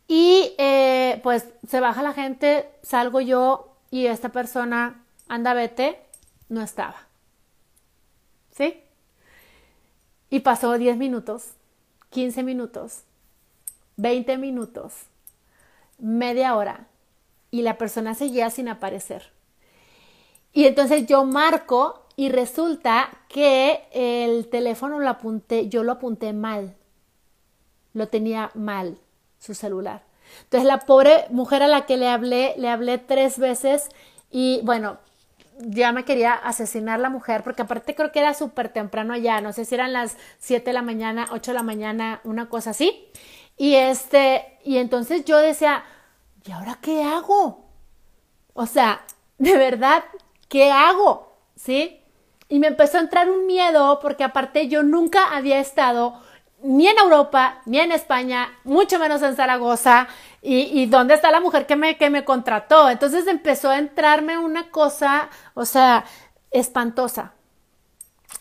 [0.08, 6.06] Y eh, pues se baja la gente, salgo yo y esta persona, anda, vete,
[6.50, 7.08] no estaba.
[8.52, 8.84] ¿Sí?
[10.32, 11.52] Y pasó 10 minutos,
[12.10, 13.04] 15 minutos,
[13.98, 14.94] 20 minutos,
[16.00, 16.88] media hora
[17.52, 19.32] y la persona seguía sin aparecer.
[20.54, 26.76] Y entonces yo marco y resulta que el teléfono lo apunté, yo lo apunté mal.
[27.94, 28.98] Lo tenía mal,
[29.38, 30.04] su celular.
[30.44, 33.90] Entonces la pobre mujer a la que le hablé, le hablé tres veces
[34.30, 34.98] y bueno,
[35.68, 39.54] ya me quería asesinar la mujer, porque aparte creo que era súper temprano allá, no
[39.54, 43.08] sé si eran las 7 de la mañana, 8 de la mañana, una cosa así.
[43.58, 45.84] Y este, y entonces yo decía,
[46.46, 47.66] ¿y ahora qué hago?
[48.54, 49.02] O sea,
[49.38, 50.04] de verdad,
[50.50, 51.38] ¿qué hago?
[51.56, 52.00] ¿Sí?
[52.50, 56.22] Y me empezó a entrar un miedo porque aparte yo nunca había estado
[56.64, 60.08] ni en Europa, ni en España, mucho menos en Zaragoza.
[60.42, 62.90] ¿Y, y dónde está la mujer que me, que me contrató?
[62.90, 66.06] Entonces empezó a entrarme una cosa, o sea,
[66.52, 67.34] espantosa,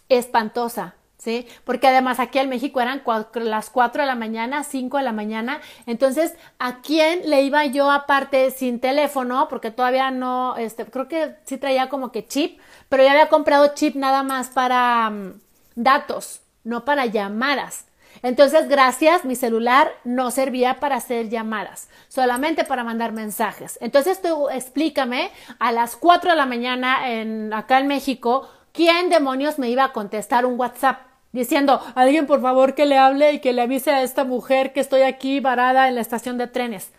[0.08, 0.94] espantosa.
[1.18, 1.46] ¿Sí?
[1.64, 5.12] Porque además aquí en México eran cuatro, las 4 de la mañana, 5 de la
[5.12, 5.60] mañana.
[5.84, 9.46] Entonces, ¿a quién le iba yo aparte sin teléfono?
[9.48, 12.58] Porque todavía no, este, creo que sí traía como que chip,
[12.88, 15.34] pero ya había comprado chip nada más para um,
[15.74, 17.84] datos, no para llamadas.
[18.22, 23.78] Entonces, gracias, mi celular no servía para hacer llamadas, solamente para mandar mensajes.
[23.80, 29.58] Entonces, tú explícame a las 4 de la mañana en, acá en México, ¿quién demonios
[29.58, 31.00] me iba a contestar un WhatsApp?
[31.32, 34.80] Diciendo, alguien por favor que le hable y que le avise a esta mujer que
[34.80, 36.90] estoy aquí varada en la estación de trenes.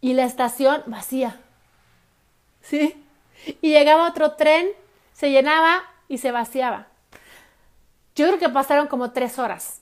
[0.00, 1.40] Y la estación vacía.
[2.60, 3.02] ¿Sí?
[3.62, 4.66] Y llegaba otro tren,
[5.12, 6.88] se llenaba y se vaciaba.
[8.16, 9.80] Yo creo que pasaron como tres horas.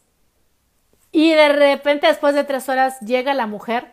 [1.16, 3.90] Y de repente, después de tres horas, llega la mujer,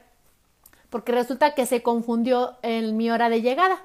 [0.89, 3.81] porque resulta que se confundió en mi hora de llegada.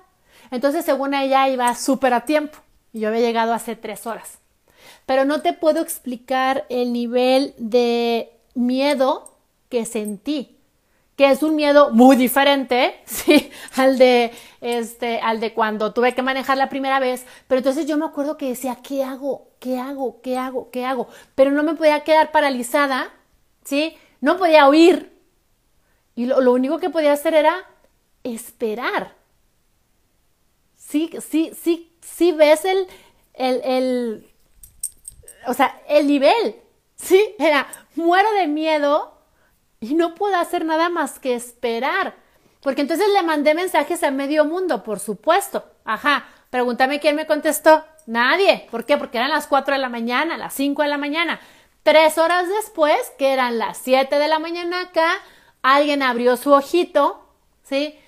[0.50, 2.58] Entonces, según ella, iba súper a tiempo.
[2.92, 4.38] Y yo había llegado hace tres horas.
[5.06, 9.32] Pero no te puedo explicar el nivel de miedo
[9.68, 10.56] que sentí
[11.14, 16.22] que es un miedo muy diferente, sí, al de este, al de cuando tuve que
[16.22, 19.48] manejar la primera vez, pero entonces yo me acuerdo que decía, ¿qué hago?
[19.58, 20.20] ¿Qué hago?
[20.22, 20.70] ¿Qué hago?
[20.70, 21.08] ¿Qué hago?
[21.34, 23.10] Pero no me podía quedar paralizada,
[23.68, 23.98] ¿sí?
[24.20, 25.12] No podía huir.
[26.14, 27.66] Y lo, lo único que podía hacer era
[28.24, 29.14] esperar.
[30.74, 32.86] Sí, sí, sí, sí ves el,
[33.34, 34.32] el, el,
[35.46, 36.56] o sea, el nivel,
[36.96, 37.34] ¿sí?
[37.38, 39.14] Era, muero de miedo,
[39.80, 42.14] y no puedo hacer nada más que esperar.
[42.62, 45.64] Porque entonces le mandé mensajes a medio mundo, por supuesto.
[45.84, 47.84] Ajá, pregúntame quién me contestó.
[48.06, 48.66] Nadie.
[48.70, 48.96] ¿Por qué?
[48.96, 51.38] Porque eran las 4 de la mañana, las 5 de la mañana.
[51.88, 55.08] Tres horas después, que eran las 7 de la mañana acá,
[55.62, 57.26] alguien abrió su ojito,
[57.62, 57.98] ¿sí?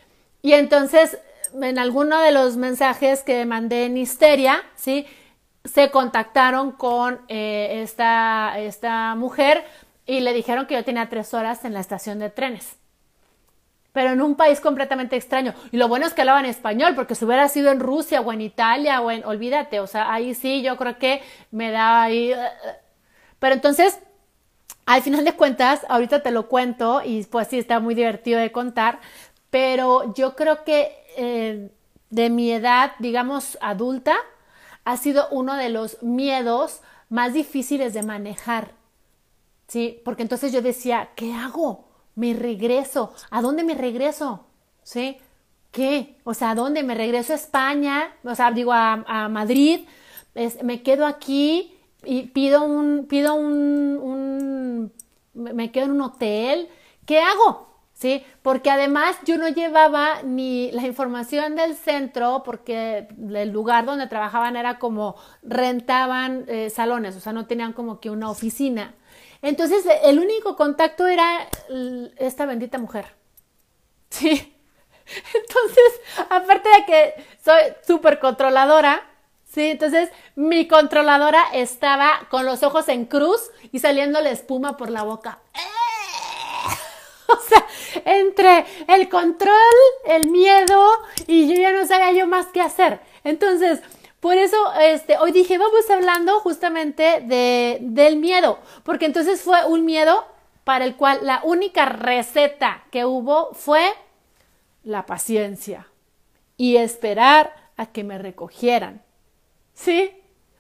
[0.43, 1.17] Y entonces,
[1.55, 5.07] en alguno de los mensajes que mandé en Histeria, ¿sí?
[5.65, 9.65] Se contactaron con eh, esta, esta mujer
[10.05, 12.77] y le dijeron que yo tenía tres horas en la estación de trenes.
[13.95, 15.55] Pero en un país completamente extraño.
[15.73, 18.43] Y lo bueno es que hablaban español, porque si hubiera sido en Rusia o en
[18.43, 22.35] Italia o en, olvídate, o sea, ahí sí yo creo que me da ahí.
[23.41, 23.99] Pero entonces,
[24.87, 28.53] al final de cuentas, ahorita te lo cuento y pues sí está muy divertido de
[28.53, 29.01] contar,
[29.51, 31.73] pero yo creo que eh,
[32.11, 34.15] de mi edad, digamos, adulta,
[34.85, 38.79] ha sido uno de los miedos más difíciles de manejar
[39.71, 40.01] ¿sí?
[40.05, 41.89] Porque entonces yo decía, ¿qué hago?
[42.17, 43.15] Me regreso.
[43.31, 44.47] ¿A dónde me regreso?
[44.83, 45.19] ¿Sí?
[45.71, 46.19] ¿Qué?
[46.25, 46.83] O sea, ¿a dónde?
[46.83, 48.13] ¿Me regreso a España?
[48.25, 49.87] O sea, digo, a, Madrid.
[50.65, 54.93] me quedo aquí y pido un, pido un,
[55.35, 56.69] me quedo en un hotel.
[57.07, 57.71] ¿Qué hago?
[58.01, 58.25] ¿sí?
[58.43, 64.57] Porque además yo no llevaba ni la información del centro, porque el lugar donde trabajaban
[64.57, 68.95] era como rentaban eh, salones, o sea, no tenían como que una oficina.
[69.43, 71.47] Entonces, el único contacto era
[72.17, 73.07] esta bendita mujer.
[74.09, 74.31] Sí.
[75.35, 79.10] Entonces, aparte de que soy súper controladora,
[79.53, 85.03] sí, entonces mi controladora estaba con los ojos en cruz y saliéndole espuma por la
[85.03, 85.41] boca.
[87.33, 87.65] O sea,
[88.07, 89.55] entre el control,
[90.05, 90.85] el miedo
[91.29, 92.99] y yo ya no sabía yo más qué hacer.
[93.23, 93.79] Entonces,
[94.21, 99.87] por eso, este, hoy dije, vamos hablando justamente de, del miedo, porque entonces fue un
[99.87, 100.27] miedo
[100.65, 103.83] para el cual la única receta que hubo fue
[104.85, 105.89] la paciencia
[106.59, 109.03] y esperar a que me recogieran.
[109.81, 110.11] ¿Sí?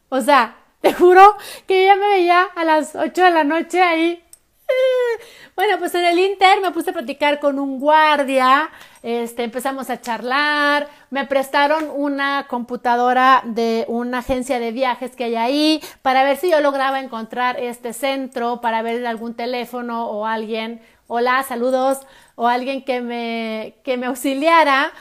[0.08, 4.24] O sea, te juro que ya me veía a las 8 de la noche ahí
[5.56, 8.70] bueno, pues en el Inter me puse a platicar con un guardia,
[9.02, 15.36] este, empezamos a charlar, me prestaron una computadora de una agencia de viajes que hay
[15.36, 20.80] ahí para ver si yo lograba encontrar este centro, para ver algún teléfono o alguien,
[21.08, 22.06] hola, saludos,
[22.36, 24.92] o alguien que me, que me auxiliara.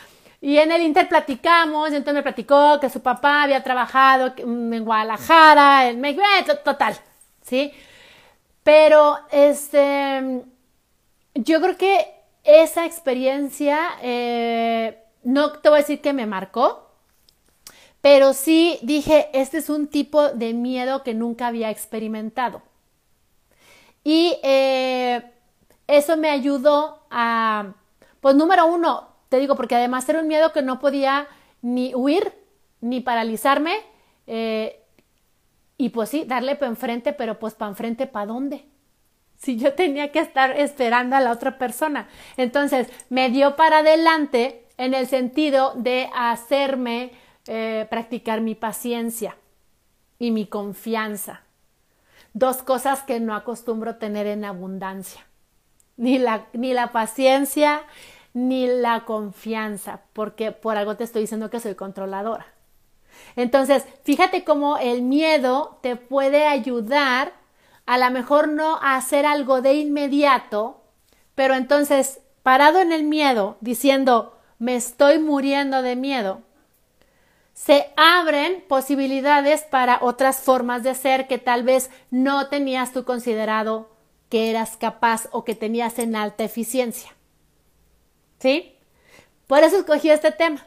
[0.41, 4.85] Y en el Inter platicamos, y entonces me platicó que su papá había trabajado en
[4.85, 6.97] Guadalajara, en México, eh, total,
[7.41, 7.73] ¿sí?
[8.63, 10.43] Pero este,
[11.35, 16.89] yo creo que esa experiencia, eh, no te voy a decir que me marcó,
[18.01, 22.61] pero sí dije, este es un tipo de miedo que nunca había experimentado.
[24.05, 25.21] Y eh,
[25.87, 27.73] eso me ayudó a,
[28.21, 31.27] pues número uno, te digo, porque además era un miedo que no podía
[31.61, 32.33] ni huir,
[32.81, 33.75] ni paralizarme,
[34.27, 34.83] eh,
[35.77, 38.65] y pues sí, darle para enfrente, pero pues para enfrente, ¿para dónde?
[39.37, 42.09] Si yo tenía que estar esperando a la otra persona.
[42.35, 47.11] Entonces, me dio para adelante en el sentido de hacerme
[47.47, 49.37] eh, practicar mi paciencia
[50.17, 51.43] y mi confianza.
[52.33, 55.25] Dos cosas que no acostumbro tener en abundancia.
[55.95, 57.83] Ni la, ni la paciencia
[58.47, 62.47] ni la confianza, porque por algo te estoy diciendo que soy controladora.
[63.35, 67.33] Entonces, fíjate cómo el miedo te puede ayudar
[67.85, 70.81] a lo mejor no a hacer algo de inmediato,
[71.33, 76.41] pero entonces, parado en el miedo, diciendo, me estoy muriendo de miedo,
[77.53, 83.89] se abren posibilidades para otras formas de ser que tal vez no tenías tú considerado
[84.29, 87.15] que eras capaz o que tenías en alta eficiencia.
[88.39, 88.75] ¿Sí?
[89.47, 90.65] Por eso escogí este tema.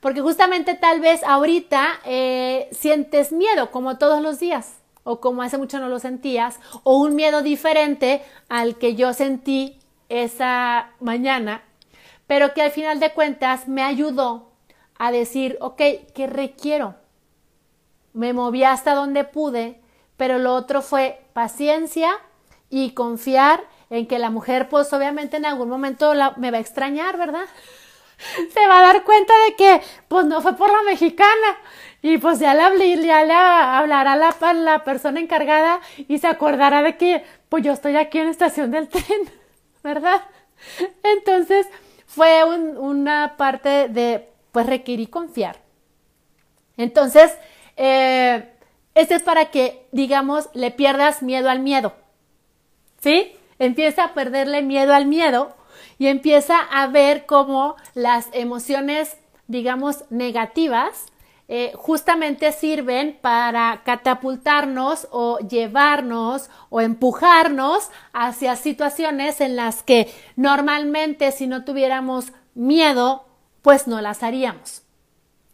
[0.00, 5.58] Porque justamente tal vez ahorita eh, sientes miedo como todos los días o como hace
[5.58, 11.62] mucho no lo sentías o un miedo diferente al que yo sentí esa mañana,
[12.26, 14.50] pero que al final de cuentas me ayudó
[14.98, 15.80] a decir, ok,
[16.14, 16.94] ¿qué requiero?
[18.12, 19.80] Me moví hasta donde pude,
[20.16, 22.12] pero lo otro fue paciencia
[22.70, 27.16] y confiar en que la mujer, pues obviamente en algún momento me va a extrañar,
[27.16, 27.44] ¿verdad?
[28.52, 31.58] Se va a dar cuenta de que, pues no fue por la mexicana.
[32.02, 37.72] Y pues ya le, hablará la, persona encargada y se acordará de que, pues yo
[37.72, 39.30] estoy aquí en la estación del tren,
[39.82, 40.20] ¿verdad?
[41.02, 41.66] Entonces,
[42.06, 45.56] fue una parte de, pues requerir confiar.
[46.76, 47.32] Entonces,
[47.76, 51.94] este es para que, digamos, le pierdas miedo al miedo.
[53.00, 53.34] ¿Sí?
[53.58, 55.56] Empieza a perderle miedo al miedo
[55.98, 61.06] y empieza a ver cómo las emociones, digamos, negativas,
[61.46, 71.32] eh, justamente sirven para catapultarnos o llevarnos o empujarnos hacia situaciones en las que normalmente
[71.32, 73.26] si no tuviéramos miedo,
[73.60, 74.82] pues no las haríamos.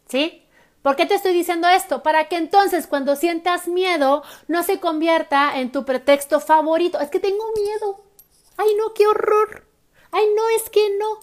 [0.07, 0.40] ¿Sí?
[0.81, 2.01] ¿Por qué te estoy diciendo esto?
[2.01, 6.99] Para que entonces cuando sientas miedo no se convierta en tu pretexto favorito.
[6.99, 8.03] Es que tengo miedo.
[8.57, 9.67] Ay, no, qué horror.
[10.11, 11.19] Ay, no, es que no.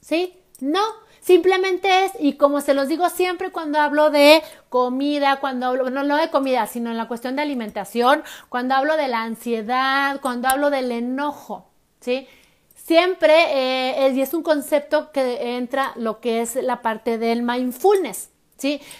[0.00, 0.38] ¿Sí?
[0.60, 0.82] No.
[1.20, 6.02] Simplemente es, y como se los digo siempre cuando hablo de comida, cuando hablo, no,
[6.02, 10.48] no de comida, sino en la cuestión de alimentación, cuando hablo de la ansiedad, cuando
[10.48, 11.68] hablo del enojo,
[12.00, 12.26] ¿sí?
[12.74, 18.29] Siempre, eh, y es un concepto que entra lo que es la parte del mindfulness,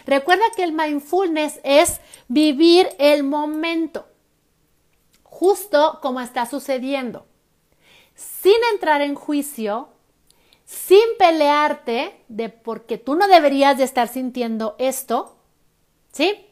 [0.07, 4.07] Recuerda que el mindfulness es vivir el momento,
[5.23, 7.27] justo como está sucediendo,
[8.15, 9.89] sin entrar en juicio,
[10.65, 15.37] sin pelearte de porque tú no deberías de estar sintiendo esto,
[16.13, 16.47] ¿sí?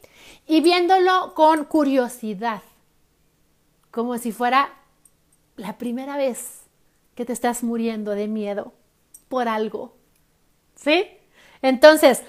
[0.45, 2.61] Y viéndolo con curiosidad,
[3.91, 4.73] como si fuera
[5.55, 6.61] la primera vez
[7.15, 8.73] que te estás muriendo de miedo
[9.29, 9.93] por algo,
[10.75, 11.05] ¿sí?
[11.61, 12.23] Entonces,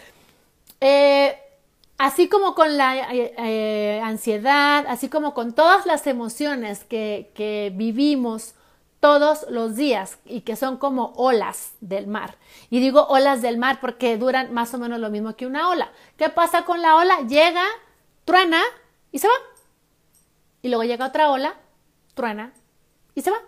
[0.80, 1.38] eh,
[1.98, 7.72] así como con la eh, eh, ansiedad, así como con todas las emociones que, que
[7.74, 8.54] vivimos
[9.00, 12.36] todos los días y que son como olas del mar.
[12.68, 15.90] Y digo olas del mar porque duran más o menos lo mismo que una ola.
[16.16, 17.20] ¿Qué pasa con la ola?
[17.26, 17.64] Llega,
[18.24, 18.60] truena
[19.10, 19.34] y se va.
[20.62, 21.54] Y luego llega otra ola,
[22.14, 22.52] truena
[23.14, 23.38] y se va.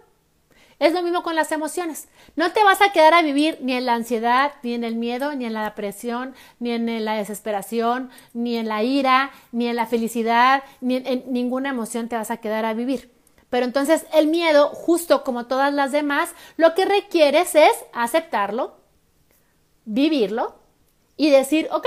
[0.82, 2.08] Es lo mismo con las emociones.
[2.34, 5.32] No te vas a quedar a vivir ni en la ansiedad, ni en el miedo,
[5.36, 9.86] ni en la depresión, ni en la desesperación, ni en la ira, ni en la
[9.86, 13.12] felicidad, ni en ninguna emoción te vas a quedar a vivir.
[13.48, 18.74] Pero entonces el miedo, justo como todas las demás, lo que requieres es aceptarlo,
[19.84, 20.56] vivirlo
[21.16, 21.86] y decir, ok,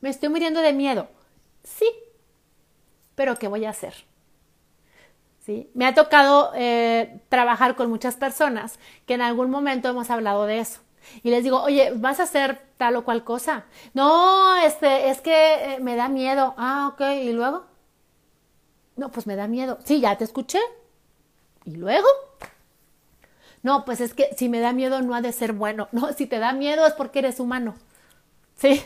[0.00, 1.08] me estoy muriendo de miedo.
[1.64, 1.92] Sí,
[3.14, 4.09] pero ¿qué voy a hacer?
[5.74, 10.58] Me ha tocado eh, trabajar con muchas personas que en algún momento hemos hablado de
[10.58, 10.80] eso.
[11.22, 13.64] Y les digo, oye, ¿vas a hacer tal o cual cosa?
[13.94, 16.54] No, este, es que eh, me da miedo.
[16.56, 17.64] Ah, ok, ¿y luego?
[18.96, 19.78] No, pues me da miedo.
[19.84, 20.60] Sí, ya te escuché.
[21.64, 22.06] ¿Y luego?
[23.62, 25.88] No, pues es que si me da miedo no ha de ser bueno.
[25.92, 27.74] No, si te da miedo es porque eres humano.
[28.56, 28.82] Sí.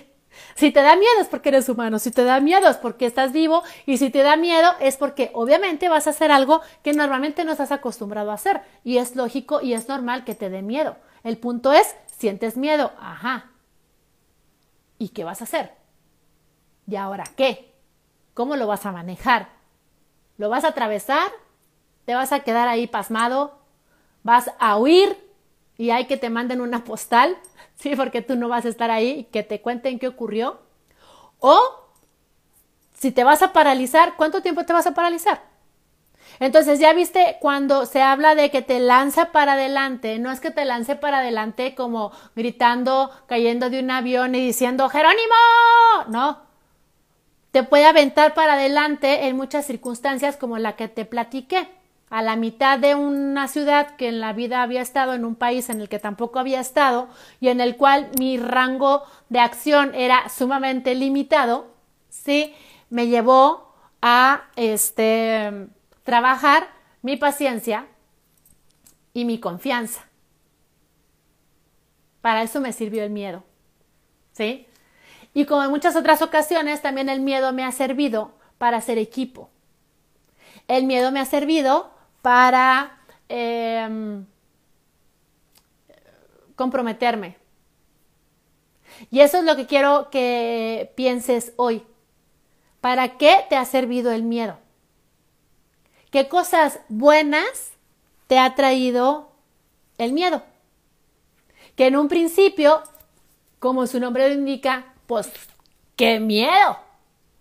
[0.54, 3.32] Si te da miedo es porque eres humano, si te da miedo es porque estás
[3.32, 7.44] vivo y si te da miedo es porque obviamente vas a hacer algo que normalmente
[7.44, 10.96] no estás acostumbrado a hacer y es lógico y es normal que te dé miedo.
[11.22, 13.50] El punto es, sientes miedo, ajá.
[14.98, 15.72] ¿Y qué vas a hacer?
[16.86, 17.74] ¿Y ahora qué?
[18.34, 19.48] ¿Cómo lo vas a manejar?
[20.36, 21.30] ¿Lo vas a atravesar?
[22.04, 23.58] ¿Te vas a quedar ahí pasmado?
[24.22, 25.16] ¿Vas a huir?
[25.76, 27.36] Y hay que te manden una postal,
[27.80, 27.96] ¿sí?
[27.96, 30.60] Porque tú no vas a estar ahí que te cuenten qué ocurrió.
[31.38, 31.58] O
[32.94, 35.42] si te vas a paralizar, ¿cuánto tiempo te vas a paralizar?
[36.40, 40.50] Entonces, ya viste cuando se habla de que te lanza para adelante, no es que
[40.50, 45.34] te lance para adelante como gritando, cayendo de un avión y diciendo Jerónimo,
[46.08, 46.38] no,
[47.52, 51.68] te puede aventar para adelante en muchas circunstancias como la que te platiqué.
[52.10, 55.68] A la mitad de una ciudad que en la vida había estado en un país
[55.68, 57.08] en el que tampoco había estado
[57.40, 61.74] y en el cual mi rango de acción era sumamente limitado,
[62.08, 62.54] sí,
[62.90, 65.68] me llevó a este
[66.04, 66.68] trabajar
[67.02, 67.86] mi paciencia
[69.12, 70.06] y mi confianza.
[72.20, 73.44] Para eso me sirvió el miedo.
[74.32, 74.66] ¿Sí?
[75.34, 79.50] Y como en muchas otras ocasiones, también el miedo me ha servido para hacer equipo.
[80.68, 81.93] El miedo me ha servido
[82.24, 82.96] para
[83.28, 84.24] em,
[86.56, 87.36] comprometerme.
[89.10, 91.84] Y eso es lo que quiero que pienses hoy.
[92.80, 94.56] ¿Para qué te ha servido el miedo?
[96.10, 97.72] ¿Qué cosas buenas
[98.26, 99.30] te ha traído
[99.98, 100.42] el miedo?
[101.76, 102.82] Que en un principio
[103.58, 105.30] como su nombre lo indica, pues
[105.94, 106.78] qué miedo,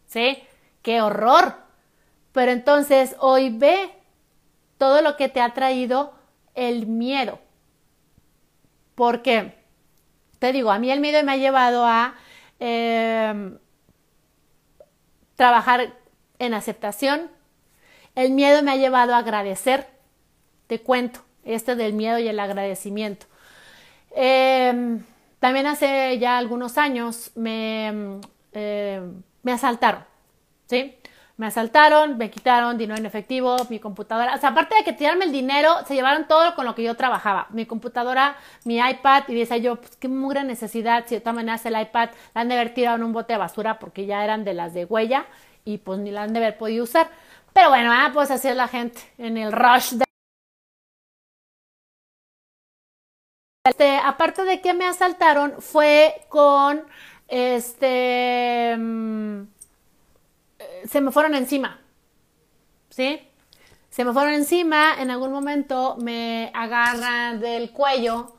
[0.07, 0.43] ¿sí?
[0.81, 1.55] Qué horror.
[2.33, 4.02] Pero entonces hoy ve
[4.77, 6.13] todo lo que te ha traído
[6.55, 7.39] el miedo.
[8.95, 9.55] Porque,
[10.39, 12.15] te digo, a mí el miedo me ha llevado a
[12.59, 13.57] em,
[15.35, 15.93] trabajar
[16.39, 17.31] en aceptación.
[18.15, 19.87] El miedo me ha llevado a agradecer.
[20.67, 23.25] Te cuento, este del miedo y el agradecimiento.
[24.15, 25.03] Em,
[25.39, 28.19] también hace ya algunos años me,
[28.53, 30.05] em, me asaltaron,
[30.67, 30.95] ¿sí?
[31.35, 34.35] Me asaltaron, me quitaron dinero en efectivo, mi computadora.
[34.35, 36.95] O sea, aparte de que tirarme el dinero, se llevaron todo con lo que yo
[36.95, 37.47] trabajaba.
[37.49, 41.05] Mi computadora, mi iPad, y decía yo, pues qué mugre necesidad.
[41.07, 43.39] Si de todas maneras el iPad la han de haber tirado en un bote de
[43.39, 45.25] basura porque ya eran de las de huella
[45.65, 47.09] y pues ni la han de haber podido usar.
[47.53, 50.05] Pero bueno, ah, pues así es la gente en el rush de.
[53.65, 56.83] Este, aparte de que me asaltaron, fue con
[57.27, 58.75] este.
[58.77, 59.43] Mm,
[60.85, 61.79] se me fueron encima.
[62.89, 63.27] ¿Sí?
[63.89, 68.35] Se me fueron encima, en algún momento me agarran del cuello,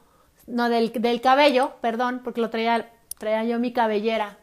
[0.46, 4.38] no del, del cabello, perdón, porque lo traía, traía yo mi cabellera.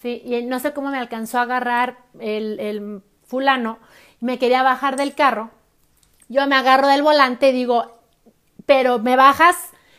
[0.00, 0.22] ¿Sí?
[0.24, 3.78] Y no sé cómo me alcanzó a agarrar el, el fulano,
[4.20, 5.50] me quería bajar del carro.
[6.28, 8.00] Yo me agarro del volante y digo,
[8.66, 9.56] pero me bajas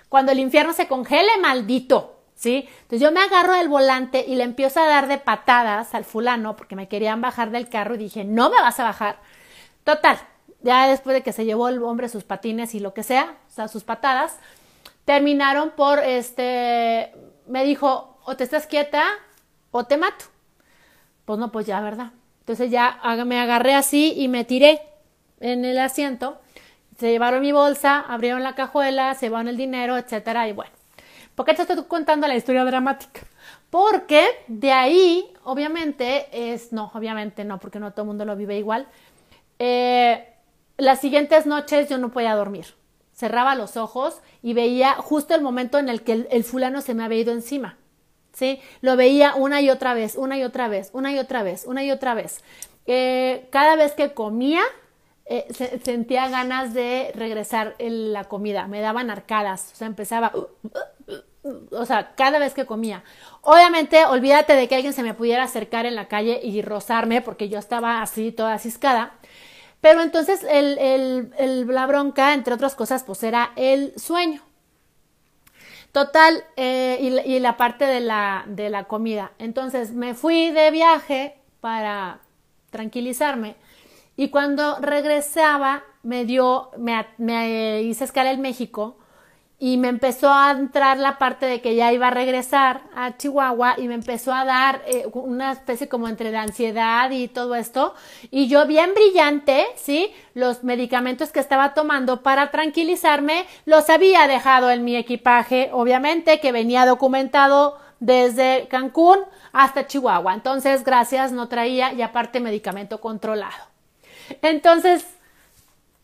[0.09, 2.14] cuando el infierno se congele, maldito.
[2.35, 2.67] ¿Sí?
[2.81, 6.55] Entonces yo me agarro del volante y le empiezo a dar de patadas al fulano
[6.55, 9.17] porque me querían bajar del carro y dije, no me vas a bajar.
[9.83, 10.19] Total,
[10.61, 13.51] ya después de que se llevó el hombre sus patines y lo que sea, o
[13.51, 14.37] sea, sus patadas,
[15.05, 17.13] terminaron por, este,
[17.47, 19.03] me dijo, o te estás quieta
[19.71, 20.25] o te mato.
[21.25, 22.11] Pues no, pues ya, ¿verdad?
[22.41, 24.81] Entonces ya me agarré así y me tiré
[25.39, 26.39] en el asiento.
[26.99, 30.71] Se llevaron mi bolsa, abrieron la cajuela, se llevaron el dinero, etcétera, y bueno.
[31.35, 33.21] ¿Por qué te estoy contando la historia dramática?
[33.69, 38.57] Porque de ahí, obviamente, es, no, obviamente no, porque no todo el mundo lo vive
[38.57, 38.87] igual.
[39.59, 40.27] Eh,
[40.77, 42.67] las siguientes noches yo no podía dormir.
[43.13, 47.03] Cerraba los ojos y veía justo el momento en el que el, fulano se me
[47.03, 47.77] había ido encima.
[48.33, 48.59] ¿Sí?
[48.81, 51.83] Lo veía una y otra vez, una y otra vez, una y otra vez, una
[51.83, 52.43] y otra vez.
[52.85, 54.61] Eh, cada vez que comía,
[55.25, 55.47] eh,
[55.83, 60.79] sentía ganas de regresar la comida, me daban arcadas, o sea, empezaba, uh, uh,
[61.71, 63.03] o sea, cada vez que comía.
[63.41, 67.49] Obviamente, olvídate de que alguien se me pudiera acercar en la calle y rozarme, porque
[67.49, 69.13] yo estaba así, toda ciscada.
[69.81, 70.77] Pero entonces el,
[71.37, 74.41] el, la bronca, entre otras cosas, pues era el sueño.
[75.91, 79.31] Total, eh, y, y, la parte de la, de la comida.
[79.37, 82.19] Entonces me fui de viaje para
[82.69, 83.55] tranquilizarme
[84.17, 88.97] y cuando regresaba, me dio, me, me hice escala en México
[89.57, 93.75] y me empezó a entrar la parte de que ya iba a regresar a Chihuahua
[93.77, 97.95] y me empezó a dar eh, una especie como entre la ansiedad y todo esto.
[98.31, 100.13] Y yo bien brillante, ¿sí?
[100.33, 106.51] Los medicamentos que estaba tomando para tranquilizarme los había dejado en mi equipaje, obviamente, que
[106.51, 109.19] venía documentado desde Cancún
[109.53, 110.33] hasta Chihuahua.
[110.33, 113.63] Entonces, gracias, no traía y aparte medicamento controlado.
[114.41, 115.05] Entonces,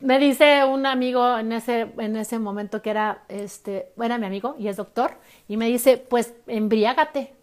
[0.01, 4.55] me dice un amigo en ese, en ese momento que era, este, era mi amigo
[4.57, 7.33] y es doctor, y me dice, pues embriágate,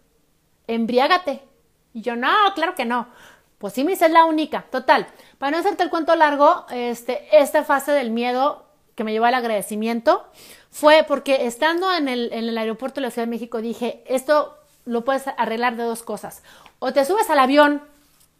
[0.67, 1.41] embriágate.
[1.93, 3.07] Y yo, no, claro que no.
[3.57, 4.65] Pues sí, me dice, es la única.
[4.69, 5.07] Total,
[5.37, 9.33] para no hacerte el cuento largo, este, esta fase del miedo que me llevó al
[9.33, 10.27] agradecimiento
[10.71, 14.57] fue porque estando en el, en el aeropuerto de la Ciudad de México dije, esto
[14.85, 16.43] lo puedes arreglar de dos cosas.
[16.79, 17.81] O te subes al avión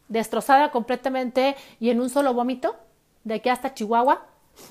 [0.08, 2.76] destrozada completamente y en un solo vómito,
[3.30, 4.26] de aquí hasta Chihuahua,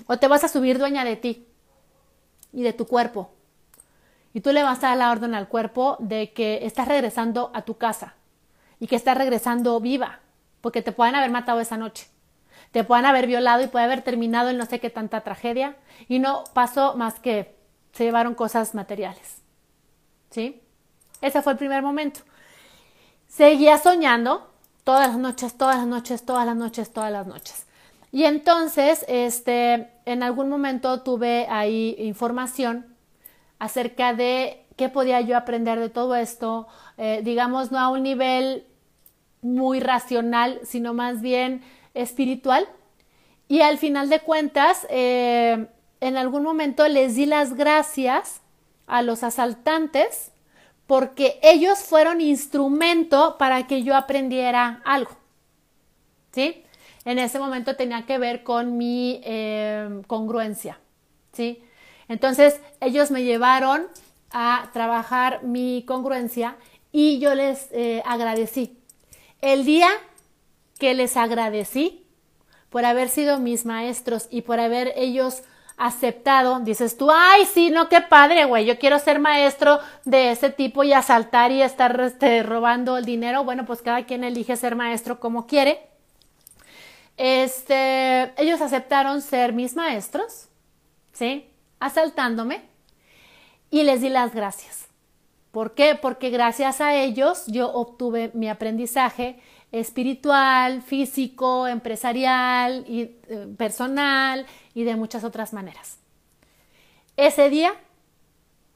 [0.06, 1.46] o te vas a subir dueña de ti
[2.52, 3.30] y de tu cuerpo.
[4.34, 7.62] Y tú le vas a dar la orden al cuerpo de que estás regresando a
[7.62, 8.14] tu casa
[8.78, 10.20] y que estás regresando viva,
[10.61, 12.09] porque te pueden haber matado esa noche.
[12.72, 16.18] Te pueden haber violado y puede haber terminado en no sé qué tanta tragedia y
[16.18, 17.56] no pasó más que
[17.92, 19.38] se llevaron cosas materiales.
[20.30, 20.62] ¿Sí?
[21.22, 22.20] Ese fue el primer momento.
[23.26, 24.52] Seguía soñando
[24.84, 27.67] todas las noches, todas las noches, todas las noches, todas las noches.
[28.11, 32.86] Y entonces, este, en algún momento tuve ahí información
[33.59, 38.66] acerca de qué podía yo aprender de todo esto, eh, digamos, no a un nivel
[39.42, 41.62] muy racional, sino más bien
[41.94, 42.66] espiritual.
[43.48, 45.66] Y al final de cuentas, eh,
[46.00, 48.40] en algún momento les di las gracias
[48.86, 50.32] a los asaltantes
[50.86, 55.11] porque ellos fueron instrumento para que yo aprendiera algo.
[56.32, 56.64] ¿Sí?
[57.09, 60.78] En ese momento tenía que ver con mi em, congruencia.
[61.32, 61.62] ¿Sí?
[62.06, 63.86] Entonces ellos me llevaron
[64.30, 66.56] a trabajar mi congruencia
[66.92, 68.78] y yo les eh, agradecí.
[69.40, 69.88] El día
[70.78, 72.04] que les agradecí
[72.68, 75.44] por haber sido mis maestros y por haber ellos
[75.78, 80.50] aceptado, dices tú, ay, sí, no, qué padre, güey, yo quiero ser maestro de ese
[80.50, 83.44] tipo y asaltar y estar este, robando el dinero.
[83.44, 85.88] Bueno, pues cada quien elige ser maestro como quiere.
[87.18, 90.48] Este, ellos aceptaron ser mis maestros,
[91.12, 91.50] ¿sí?
[91.80, 92.62] Asaltándome
[93.70, 94.86] y les di las gracias.
[95.50, 95.98] ¿Por qué?
[96.00, 99.40] Porque gracias a ellos yo obtuve mi aprendizaje
[99.72, 105.98] espiritual, físico, empresarial y eh, personal y de muchas otras maneras.
[107.16, 107.74] Ese día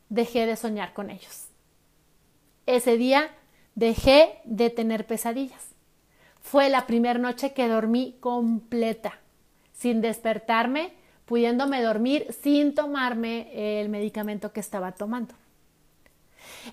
[0.09, 1.47] dejé de soñar con ellos.
[2.67, 3.31] Ese día
[3.77, 5.72] dejé de tener pesadillas.
[6.43, 9.19] Fue la primera noche que dormí completa,
[9.73, 10.93] sin despertarme,
[11.25, 15.35] pudiéndome dormir sin tomarme el medicamento que estaba tomando.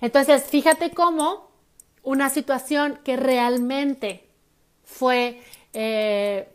[0.00, 1.50] Entonces, fíjate cómo
[2.02, 4.28] una situación que realmente
[4.84, 5.40] fue
[5.72, 6.48] eh,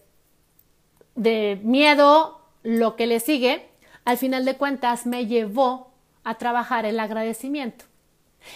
[1.15, 3.67] de miedo, lo que le sigue,
[4.03, 5.91] al final de cuentas me llevó
[6.23, 7.85] a trabajar el agradecimiento.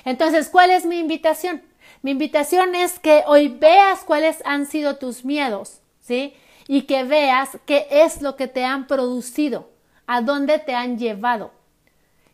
[0.05, 1.62] Entonces, ¿cuál es mi invitación?
[2.02, 6.34] Mi invitación es que hoy veas cuáles han sido tus miedos, ¿sí?
[6.68, 9.70] Y que veas qué es lo que te han producido,
[10.08, 11.52] a dónde te han llevado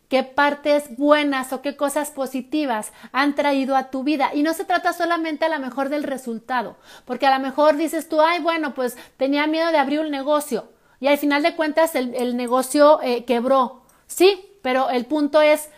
[0.08, 4.30] qué partes buenas o qué cosas positivas han traído a tu vida.
[4.34, 8.08] Y no se trata solamente a lo mejor del resultado, porque a lo mejor dices
[8.08, 11.94] tú, ay, bueno, pues tenía miedo de abrir un negocio y al final de cuentas
[11.94, 13.82] el, negocio eh, quebró.
[14.06, 15.68] Sí, pero el punto es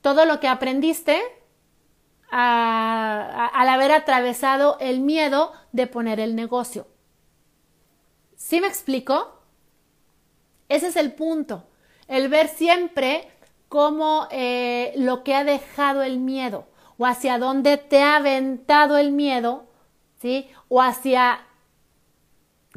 [0.00, 1.22] todo lo que aprendiste
[2.34, 6.86] al haber atravesado el miedo de poner el negocio.
[8.36, 9.38] ¿Sí me explico?
[10.68, 11.64] Ese es el punto.
[12.08, 13.28] El ver siempre
[13.68, 16.66] cómo eh, lo que ha dejado el miedo
[16.96, 19.66] o hacia dónde te ha aventado el miedo,
[20.20, 20.50] ¿sí?
[20.68, 21.46] O hacia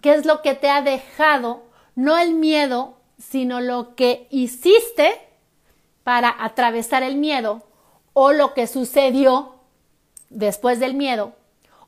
[0.01, 1.63] qué es lo que te ha dejado,
[1.95, 5.17] no el miedo, sino lo que hiciste
[6.03, 7.63] para atravesar el miedo
[8.15, 9.53] o lo que sucedió
[10.31, 11.35] después del miedo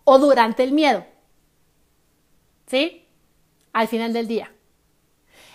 [0.03, 1.03] o durante el miedo.
[2.67, 3.07] ¿Sí?
[3.73, 4.51] Al final del día.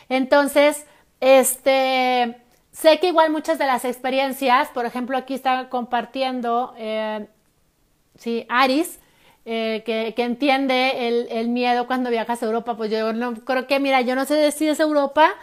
[0.08, 0.84] Entonces,
[1.20, 2.42] este,
[2.72, 7.26] Sé que igual muchas de las experiencias, por ejemplo, aquí está compartiendo, eh,
[8.16, 8.98] sí, Aris,
[9.44, 13.66] eh, que, que, entiende el, el, miedo cuando viajas a Europa, pues yo no creo
[13.66, 15.34] que, mira, yo no sé si es Europa,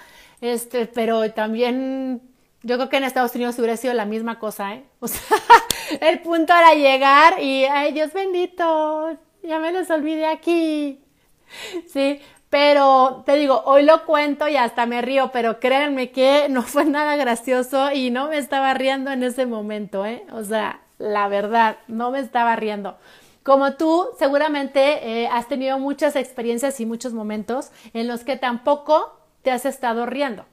[0.41, 2.21] este, pero también
[2.61, 4.83] yo creo que en Estados Unidos hubiera sido la misma cosa, ¿eh?
[4.99, 5.37] O sea,
[6.01, 11.01] el punto era llegar y, ay, Dios bendito, ya me los olvidé aquí.
[11.87, 16.63] Sí, pero te digo, hoy lo cuento y hasta me río, pero créanme que no
[16.63, 20.25] fue nada gracioso y no me estaba riendo en ese momento, ¿eh?
[20.31, 22.97] O sea, la verdad, no me estaba riendo.
[23.43, 29.17] Como tú, seguramente eh, has tenido muchas experiencias y muchos momentos en los que tampoco
[29.43, 30.45] te has estado riendo.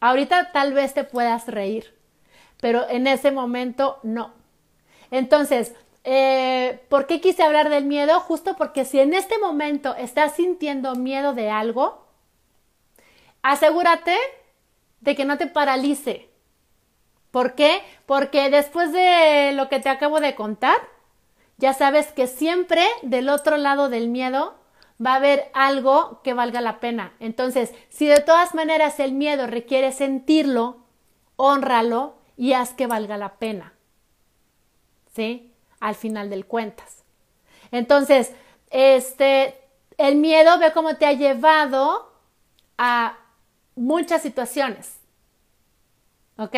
[0.00, 1.94] Ahorita tal vez te puedas reír,
[2.60, 4.32] pero en ese momento no.
[5.10, 5.74] Entonces,
[6.04, 8.20] eh, ¿Por qué quise hablar del miedo?
[8.20, 12.06] Justo porque si en este momento estás sintiendo miedo de algo,
[13.42, 14.16] asegúrate
[15.00, 16.30] de que no te paralice.
[17.30, 17.82] ¿Por qué?
[18.06, 20.78] Porque después de lo que te acabo de contar,
[21.58, 24.54] ya sabes que siempre del otro lado del miedo
[25.04, 27.14] va a haber algo que valga la pena.
[27.20, 30.78] Entonces, si de todas maneras el miedo requiere sentirlo,
[31.36, 33.74] honralo y haz que valga la pena.
[35.14, 35.50] ¿Sí?
[35.80, 37.02] al final del cuentas.
[37.72, 38.32] Entonces,
[38.70, 39.58] este,
[39.96, 42.12] el miedo ve cómo te ha llevado
[42.78, 43.18] a
[43.74, 44.98] muchas situaciones.
[46.36, 46.56] ¿Ok?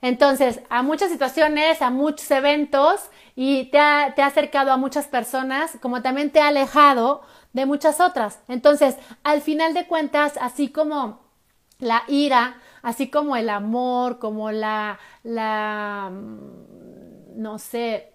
[0.00, 5.08] Entonces, a muchas situaciones, a muchos eventos y te ha, te ha, acercado a muchas
[5.08, 7.22] personas, como también te ha alejado
[7.52, 8.40] de muchas otras.
[8.48, 11.20] Entonces, al final de cuentas, así como
[11.78, 18.12] la ira, así como el amor, como la, la, mm, no sé,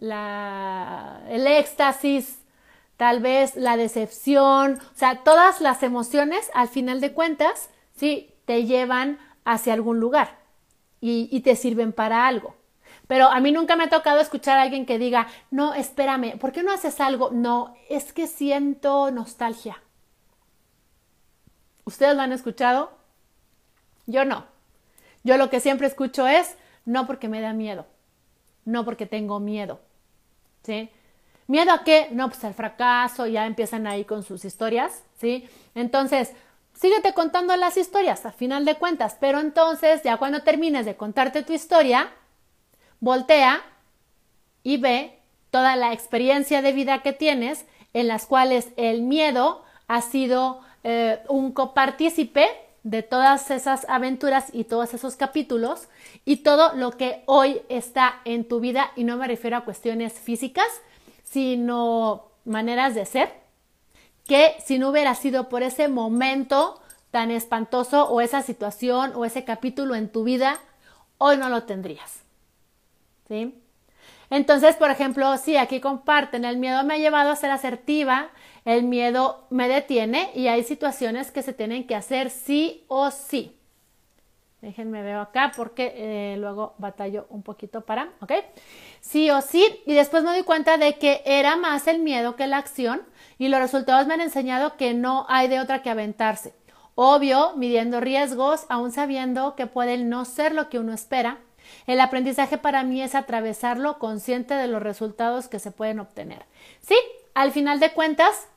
[0.00, 2.40] la, el éxtasis,
[2.96, 8.64] tal vez la decepción, o sea, todas las emociones, al final de cuentas, sí, te
[8.64, 10.38] llevan hacia algún lugar
[11.00, 12.54] y, y te sirven para algo.
[13.06, 16.52] Pero a mí nunca me ha tocado escuchar a alguien que diga, no, espérame, ¿por
[16.52, 17.30] qué no haces algo?
[17.30, 19.82] No, es que siento nostalgia.
[21.84, 22.92] ¿Ustedes lo han escuchado?
[24.06, 24.46] Yo no.
[25.22, 27.86] Yo lo que siempre escucho es, no porque me da miedo,
[28.64, 29.80] no porque tengo miedo,
[30.62, 30.90] ¿sí?
[31.46, 32.08] ¿Miedo a qué?
[32.10, 35.48] No, pues al fracaso, ya empiezan ahí con sus historias, ¿sí?
[35.74, 36.32] Entonces,
[36.74, 41.42] síguete contando las historias a final de cuentas, pero entonces ya cuando termines de contarte
[41.42, 42.10] tu historia,
[43.04, 43.62] voltea
[44.62, 45.18] y ve
[45.50, 51.20] toda la experiencia de vida que tienes en las cuales el miedo ha sido eh,
[51.28, 52.46] un copartícipe
[52.82, 55.88] de todas esas aventuras y todos esos capítulos
[56.24, 60.14] y todo lo que hoy está en tu vida y no me refiero a cuestiones
[60.14, 60.66] físicas,
[61.22, 63.32] sino maneras de ser,
[64.26, 66.80] que si no hubiera sido por ese momento
[67.10, 70.58] tan espantoso o esa situación o ese capítulo en tu vida,
[71.18, 72.23] hoy no lo tendrías.
[73.28, 73.54] ¿Sí?
[74.30, 78.30] Entonces, por ejemplo, si aquí comparten, el miedo me ha llevado a ser asertiva,
[78.64, 83.56] el miedo me detiene y hay situaciones que se tienen que hacer sí o sí.
[84.64, 88.32] Déjenme ver acá porque eh, luego batallo un poquito para, ¿ok?
[89.00, 89.82] Sí o sí.
[89.84, 93.02] Y después me doy cuenta de que era más el miedo que la acción
[93.36, 96.54] y los resultados me han enseñado que no hay de otra que aventarse.
[96.94, 101.40] Obvio, midiendo riesgos, aún sabiendo que pueden no ser lo que uno espera.
[101.86, 106.44] El aprendizaje para mí es atravesarlo consciente de los resultados que se pueden obtener.
[106.80, 106.96] Sí,
[107.34, 108.48] al final de cuentas,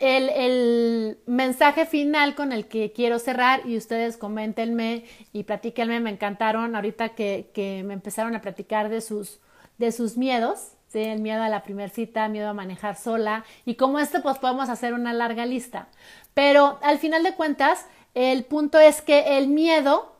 [0.00, 6.74] el, mensaje final con el que quiero cerrar y ustedes coméntenme y platíquenme, me encantaron
[6.74, 9.40] ahorita que, que me empezaron a platicar de sus,
[9.78, 11.00] de sus miedos, ¿sí?
[11.00, 14.68] el miedo a la primer cita, miedo a manejar sola y como esto pues podemos
[14.70, 15.88] hacer una larga lista.
[16.32, 20.16] Pero al final de cuentas, el punto es que el miedo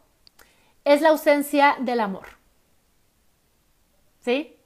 [0.85, 2.26] es la ausencia del amor.
[4.20, 4.57] ¿Sí?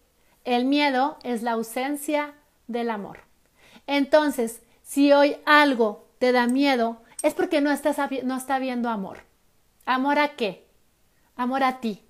[0.44, 2.34] El miedo es la ausencia
[2.66, 3.20] del amor.
[3.86, 9.18] Entonces, si hoy algo te da miedo, es porque no, estás, no está viendo amor.
[9.86, 10.66] ¿Amor a qué?
[11.36, 12.02] Amor a ti.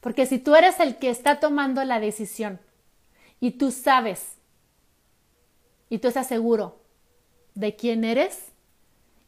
[0.00, 2.60] Porque si tú eres el que está tomando la decisión
[3.38, 4.36] y tú sabes
[5.88, 6.80] y tú estás seguro
[7.54, 8.52] de quién eres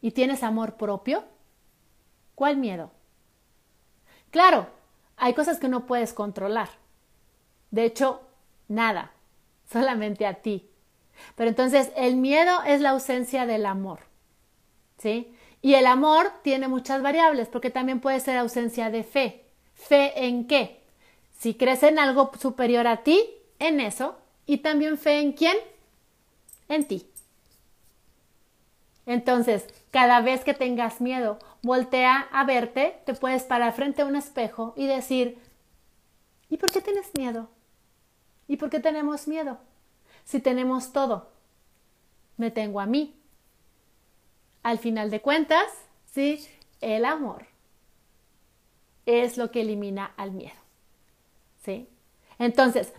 [0.00, 1.24] y tienes amor propio,
[2.34, 2.92] ¿cuál miedo?
[4.32, 4.66] Claro,
[5.16, 6.70] hay cosas que no puedes controlar.
[7.70, 8.22] De hecho,
[8.66, 9.12] nada,
[9.72, 10.68] solamente a ti.
[11.36, 14.00] Pero entonces el miedo es la ausencia del amor.
[14.98, 15.32] ¿Sí?
[15.60, 19.44] Y el amor tiene muchas variables porque también puede ser ausencia de fe.
[19.74, 20.82] ¿Fe en qué?
[21.38, 23.28] Si crees en algo superior a ti,
[23.58, 24.16] en eso.
[24.46, 25.56] Y también fe en quién?
[26.68, 27.11] En ti.
[29.06, 34.16] Entonces, cada vez que tengas miedo, voltea a verte, te puedes parar frente a un
[34.16, 35.38] espejo y decir,
[36.48, 37.48] ¿y por qué tienes miedo?
[38.48, 39.58] ¿Y por qué tenemos miedo?
[40.24, 41.30] si tenemos todo?
[42.36, 43.14] Me tengo a mí.
[44.62, 45.66] Al final de cuentas,
[46.12, 46.46] sí,
[46.80, 47.46] el amor
[49.06, 50.60] es lo que elimina al miedo.
[51.64, 51.88] ¿Sí?
[52.38, 52.92] Entonces,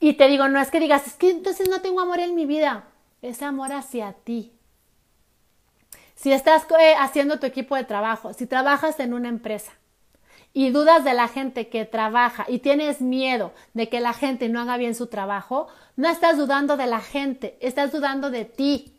[0.00, 2.46] y te digo, no es que digas, es que entonces no tengo amor en mi
[2.46, 2.88] vida,
[3.22, 4.52] es amor hacia ti.
[6.16, 9.72] Si estás eh, haciendo tu equipo de trabajo, si trabajas en una empresa,
[10.56, 14.58] y dudas de la gente que trabaja y tienes miedo de que la gente no
[14.62, 18.96] haga bien su trabajo, no estás dudando de la gente, estás dudando de ti.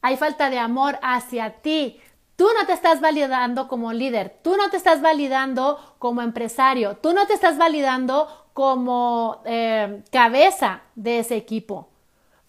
[0.00, 2.00] Hay falta de amor hacia ti.
[2.36, 7.12] Tú no te estás validando como líder, tú no te estás validando como empresario, tú
[7.12, 11.89] no te estás validando como eh, cabeza de ese equipo.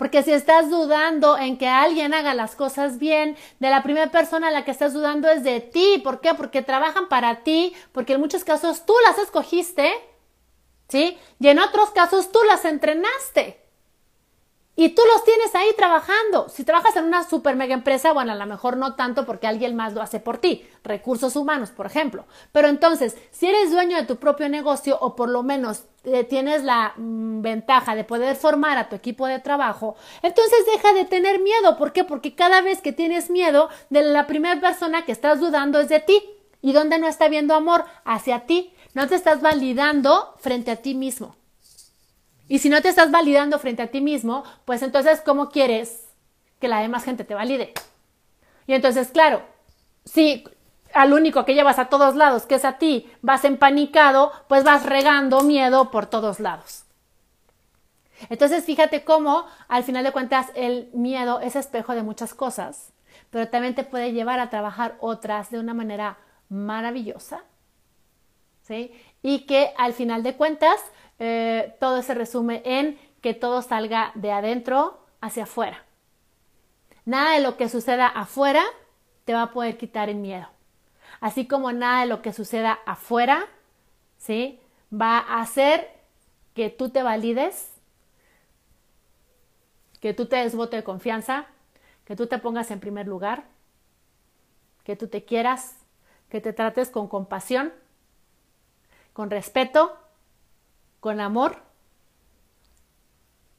[0.02, 4.48] Porque si estás dudando en que alguien haga las cosas bien, de la primera persona
[4.48, 6.02] a la que estás dudando es de ti.
[6.04, 6.34] ¿Por qué?
[6.34, 9.94] Porque trabajan para ti, porque en muchos casos tú las escogiste,
[10.88, 11.20] ¿sí?
[11.40, 13.61] Y en otros casos tú las entrenaste.
[14.76, 16.48] Y tú los tienes ahí trabajando.
[16.48, 19.76] Si trabajas en una super mega empresa, bueno, a lo mejor no tanto porque alguien
[19.76, 20.66] más lo hace por ti.
[20.84, 22.26] Recursos humanos, por ejemplo.
[22.54, 26.64] Pero entonces, si eres dueño de tu propio negocio o por lo menos eh, tienes
[26.64, 31.42] la mm, ventaja de poder formar a tu equipo de trabajo, entonces deja de tener
[31.42, 31.78] miedo.
[31.78, 32.06] ¿Por qué?
[32.06, 36.00] Porque cada vez que tienes miedo, de la primera persona que estás dudando es de
[36.00, 36.24] ti.
[36.62, 37.86] ¿Y dónde no está viendo amor?
[38.06, 38.74] Hacia ti.
[38.94, 41.36] No te estás validando frente a ti mismo.
[42.52, 46.10] Y si no te estás validando frente a ti mismo, pues entonces, ¿cómo quieres
[46.60, 47.74] que la demás gente te valide?
[48.68, 49.42] Y entonces, claro,
[50.04, 50.44] si
[50.94, 54.86] al único que llevas a todos lados, que es a ti, vas empanicado, pues vas
[54.86, 56.84] regando miedo por todos lados.
[58.28, 62.92] Entonces, fíjate cómo, al final de cuentas, el miedo es espejo de muchas cosas,
[63.30, 66.18] pero también te puede llevar a trabajar otras de una manera
[66.50, 67.46] maravillosa,
[68.62, 68.92] ¿sí?
[69.22, 70.82] Y que al final de cuentas
[71.24, 75.86] eh, todo se resume en que todo salga de adentro hacia afuera.
[77.06, 78.64] Nada de lo que suceda afuera
[79.26, 80.48] te va a poder quitar el miedo.
[81.20, 83.46] Así como nada de lo que suceda afuera,
[84.18, 84.60] ¿sí?
[84.92, 85.92] Va a hacer
[86.56, 87.72] que tú te valides,
[90.00, 91.46] que tú te des voto de confianza,
[92.04, 93.44] que tú te pongas en primer lugar,
[94.84, 95.76] que tú te quieras,
[96.30, 97.72] que te trates con compasión,
[99.14, 100.00] con respeto,
[101.02, 101.58] con amor.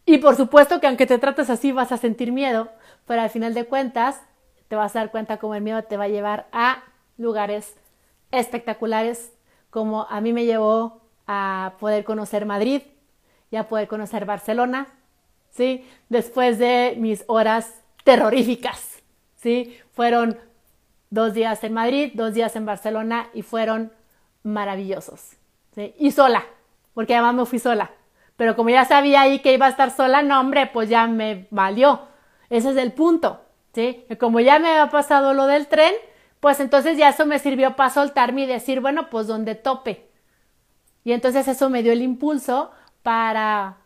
[0.07, 2.70] Y por supuesto que aunque te trates así vas a sentir miedo,
[3.07, 4.22] pero al final de cuentas
[4.68, 6.82] te vas a dar cuenta cómo el miedo te va a llevar a
[7.18, 7.74] lugares
[8.30, 9.32] espectaculares,
[9.68, 12.82] como a mí me llevó a poder conocer Madrid
[13.51, 14.86] y a poder conocer Barcelona,
[15.51, 15.86] ¿sí?
[16.09, 19.03] Después de mis horas terroríficas,
[19.36, 19.78] ¿sí?
[19.93, 20.38] Fueron
[21.11, 23.93] dos días en Madrid, dos días en Barcelona y fueron
[24.43, 25.36] maravillosos,
[25.74, 25.95] ¿sí?
[25.99, 26.45] Y sola,
[26.95, 27.90] porque además me fui sola.
[28.36, 31.47] Pero como ya sabía ahí que iba a estar sola, no, hombre, pues ya me
[31.51, 32.03] valió.
[32.51, 33.40] Ese es el punto,
[33.74, 34.05] ¿sí?
[34.18, 35.95] como ya me había pasado lo del tren,
[36.40, 40.09] pues entonces ya eso me sirvió para soltarme y decir, bueno, pues donde tope.
[41.05, 42.70] Y entonces eso me dio el impulso
[43.03, 43.76] para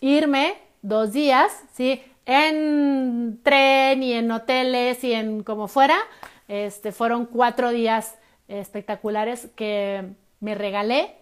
[0.00, 2.02] irme dos días, ¿sí?
[2.26, 5.96] En tren y en hoteles y en como fuera.
[6.46, 11.16] Este, fueron cuatro días espectaculares que me regalé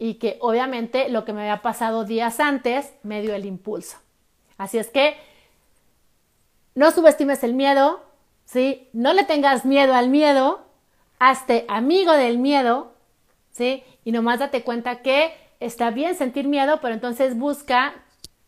[0.00, 3.98] y que obviamente lo que me había pasado días antes me dio el impulso.
[4.56, 5.14] Así es que
[6.74, 8.02] no subestimes el miedo,
[8.46, 8.88] ¿sí?
[8.94, 10.64] No le tengas miedo al miedo,
[11.18, 12.94] hazte amigo del miedo,
[13.50, 13.84] ¿sí?
[14.02, 17.92] Y nomás date cuenta que está bien sentir miedo, pero entonces busca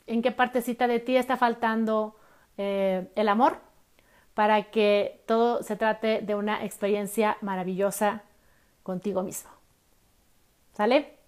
[0.07, 2.17] en qué partecita de ti está faltando
[2.57, 3.59] eh, el amor
[4.33, 8.23] para que todo se trate de una experiencia maravillosa
[8.83, 9.51] contigo mismo.
[10.73, 11.22] ¿Sale?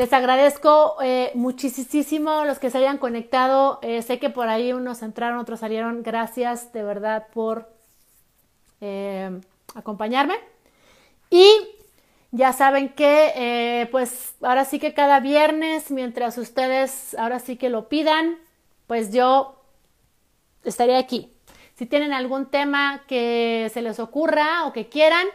[0.00, 3.80] Les agradezco eh, muchísimo los que se hayan conectado.
[3.82, 6.02] Eh, sé que por ahí unos entraron, otros salieron.
[6.02, 7.68] Gracias de verdad por
[9.74, 10.36] acompañarme.
[11.28, 11.44] Y
[12.30, 17.68] ya saben que, eh, pues ahora sí que cada viernes, mientras ustedes ahora sí que
[17.68, 18.38] lo pidan,
[18.86, 19.60] pues yo
[20.64, 21.30] estaré aquí.
[21.74, 25.26] Si tienen algún tema que se les ocurra o que quieran,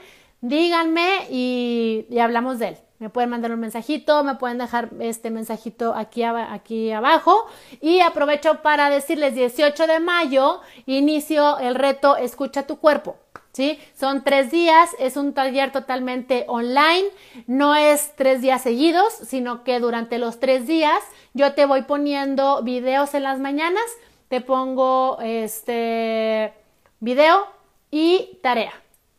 [0.42, 2.78] díganme y, hablamos de él.
[3.00, 7.46] Me pueden mandar un mensajito, me pueden dejar este mensajito aquí, aquí abajo.
[7.82, 13.18] Y aprovecho para decirles 18 de mayo, inicio el reto Escucha tu cuerpo.
[13.56, 13.80] ¿sí?
[13.98, 17.06] Son tres días, es un taller totalmente online,
[17.48, 21.00] no es tres días seguidos, sino que durante los tres días
[21.34, 23.86] yo te voy poniendo videos en las mañanas,
[24.28, 26.54] te pongo este
[27.00, 27.48] video
[27.92, 28.74] y tarea,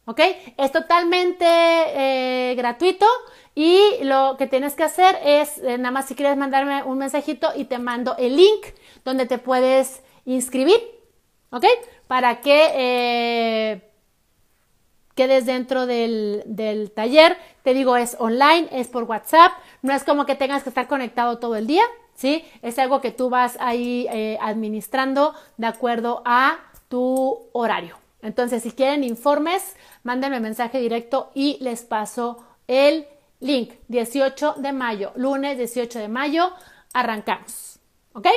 [0.06, 0.20] ¿ok?
[0.56, 3.06] Es totalmente eh, gratuito
[3.54, 7.48] y lo que tienes que hacer es, eh, nada más si quieres mandarme un mensajito
[7.54, 8.66] y te mando el link
[9.04, 10.80] donde te puedes inscribir,
[11.50, 11.66] ¿ok?
[12.06, 12.70] Para que...
[12.74, 13.92] Eh,
[15.14, 17.38] quedes dentro del, del, taller.
[17.62, 19.50] Te digo, es online, es por WhatsApp,
[19.80, 21.84] no es como que tengas que estar conectado todo el día,
[22.14, 22.44] ¿sí?
[22.60, 24.06] Es algo que tú vas ahí
[24.38, 26.58] administrando de acuerdo a
[26.90, 27.96] tu horario.
[28.22, 33.06] Entonces, si quieren informes, mándenme mensaje directo y les paso el
[33.40, 33.72] link.
[33.88, 36.52] 18 de mayo, lunes 18 de mayo,
[36.92, 37.78] arrancamos.
[38.12, 38.28] ¿Ok?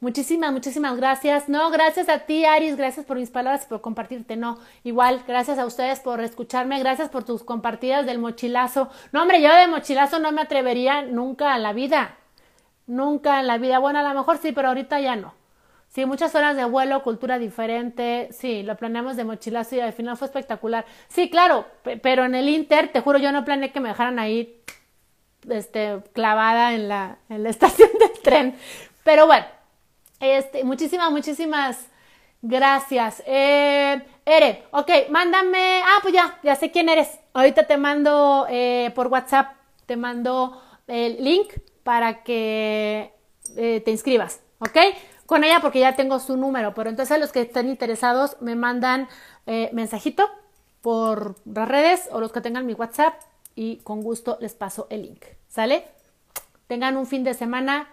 [0.00, 1.48] Muchísimas, muchísimas gracias.
[1.48, 4.36] No, gracias a ti, Aris, gracias por mis palabras y por compartirte.
[4.36, 8.90] No, igual, gracias a ustedes por escucharme, gracias por tus compartidas del mochilazo.
[9.10, 12.16] No, hombre, yo de mochilazo no me atrevería nunca en la vida.
[12.86, 13.80] Nunca en la vida.
[13.80, 15.34] Bueno, a lo mejor sí, pero ahorita ya no.
[15.88, 18.28] Sí, muchas horas de vuelo, cultura diferente.
[18.30, 20.84] Sí, lo planeamos de mochilazo y al final fue espectacular.
[21.08, 21.66] Sí, claro,
[22.02, 24.62] pero en el Inter, te juro, yo no planeé que me dejaran ahí
[25.48, 28.54] este, clavada en la, en la estación del tren.
[29.02, 29.46] Pero bueno,
[30.20, 31.88] este, muchísimas, muchísimas
[32.42, 33.22] gracias.
[33.26, 35.80] Eh, Ere, ok, mándame.
[35.84, 37.18] Ah, pues ya, ya sé quién eres.
[37.32, 39.52] Ahorita te mando eh, por WhatsApp,
[39.86, 43.12] te mando el link para que
[43.56, 44.76] eh, te inscribas, ¿ok?
[45.28, 49.08] Con ella porque ya tengo su número, pero entonces los que estén interesados me mandan
[49.46, 50.26] eh, mensajito
[50.80, 53.14] por las redes o los que tengan mi WhatsApp
[53.54, 55.84] y con gusto les paso el link, ¿sale?
[56.66, 57.88] Tengan un fin de semana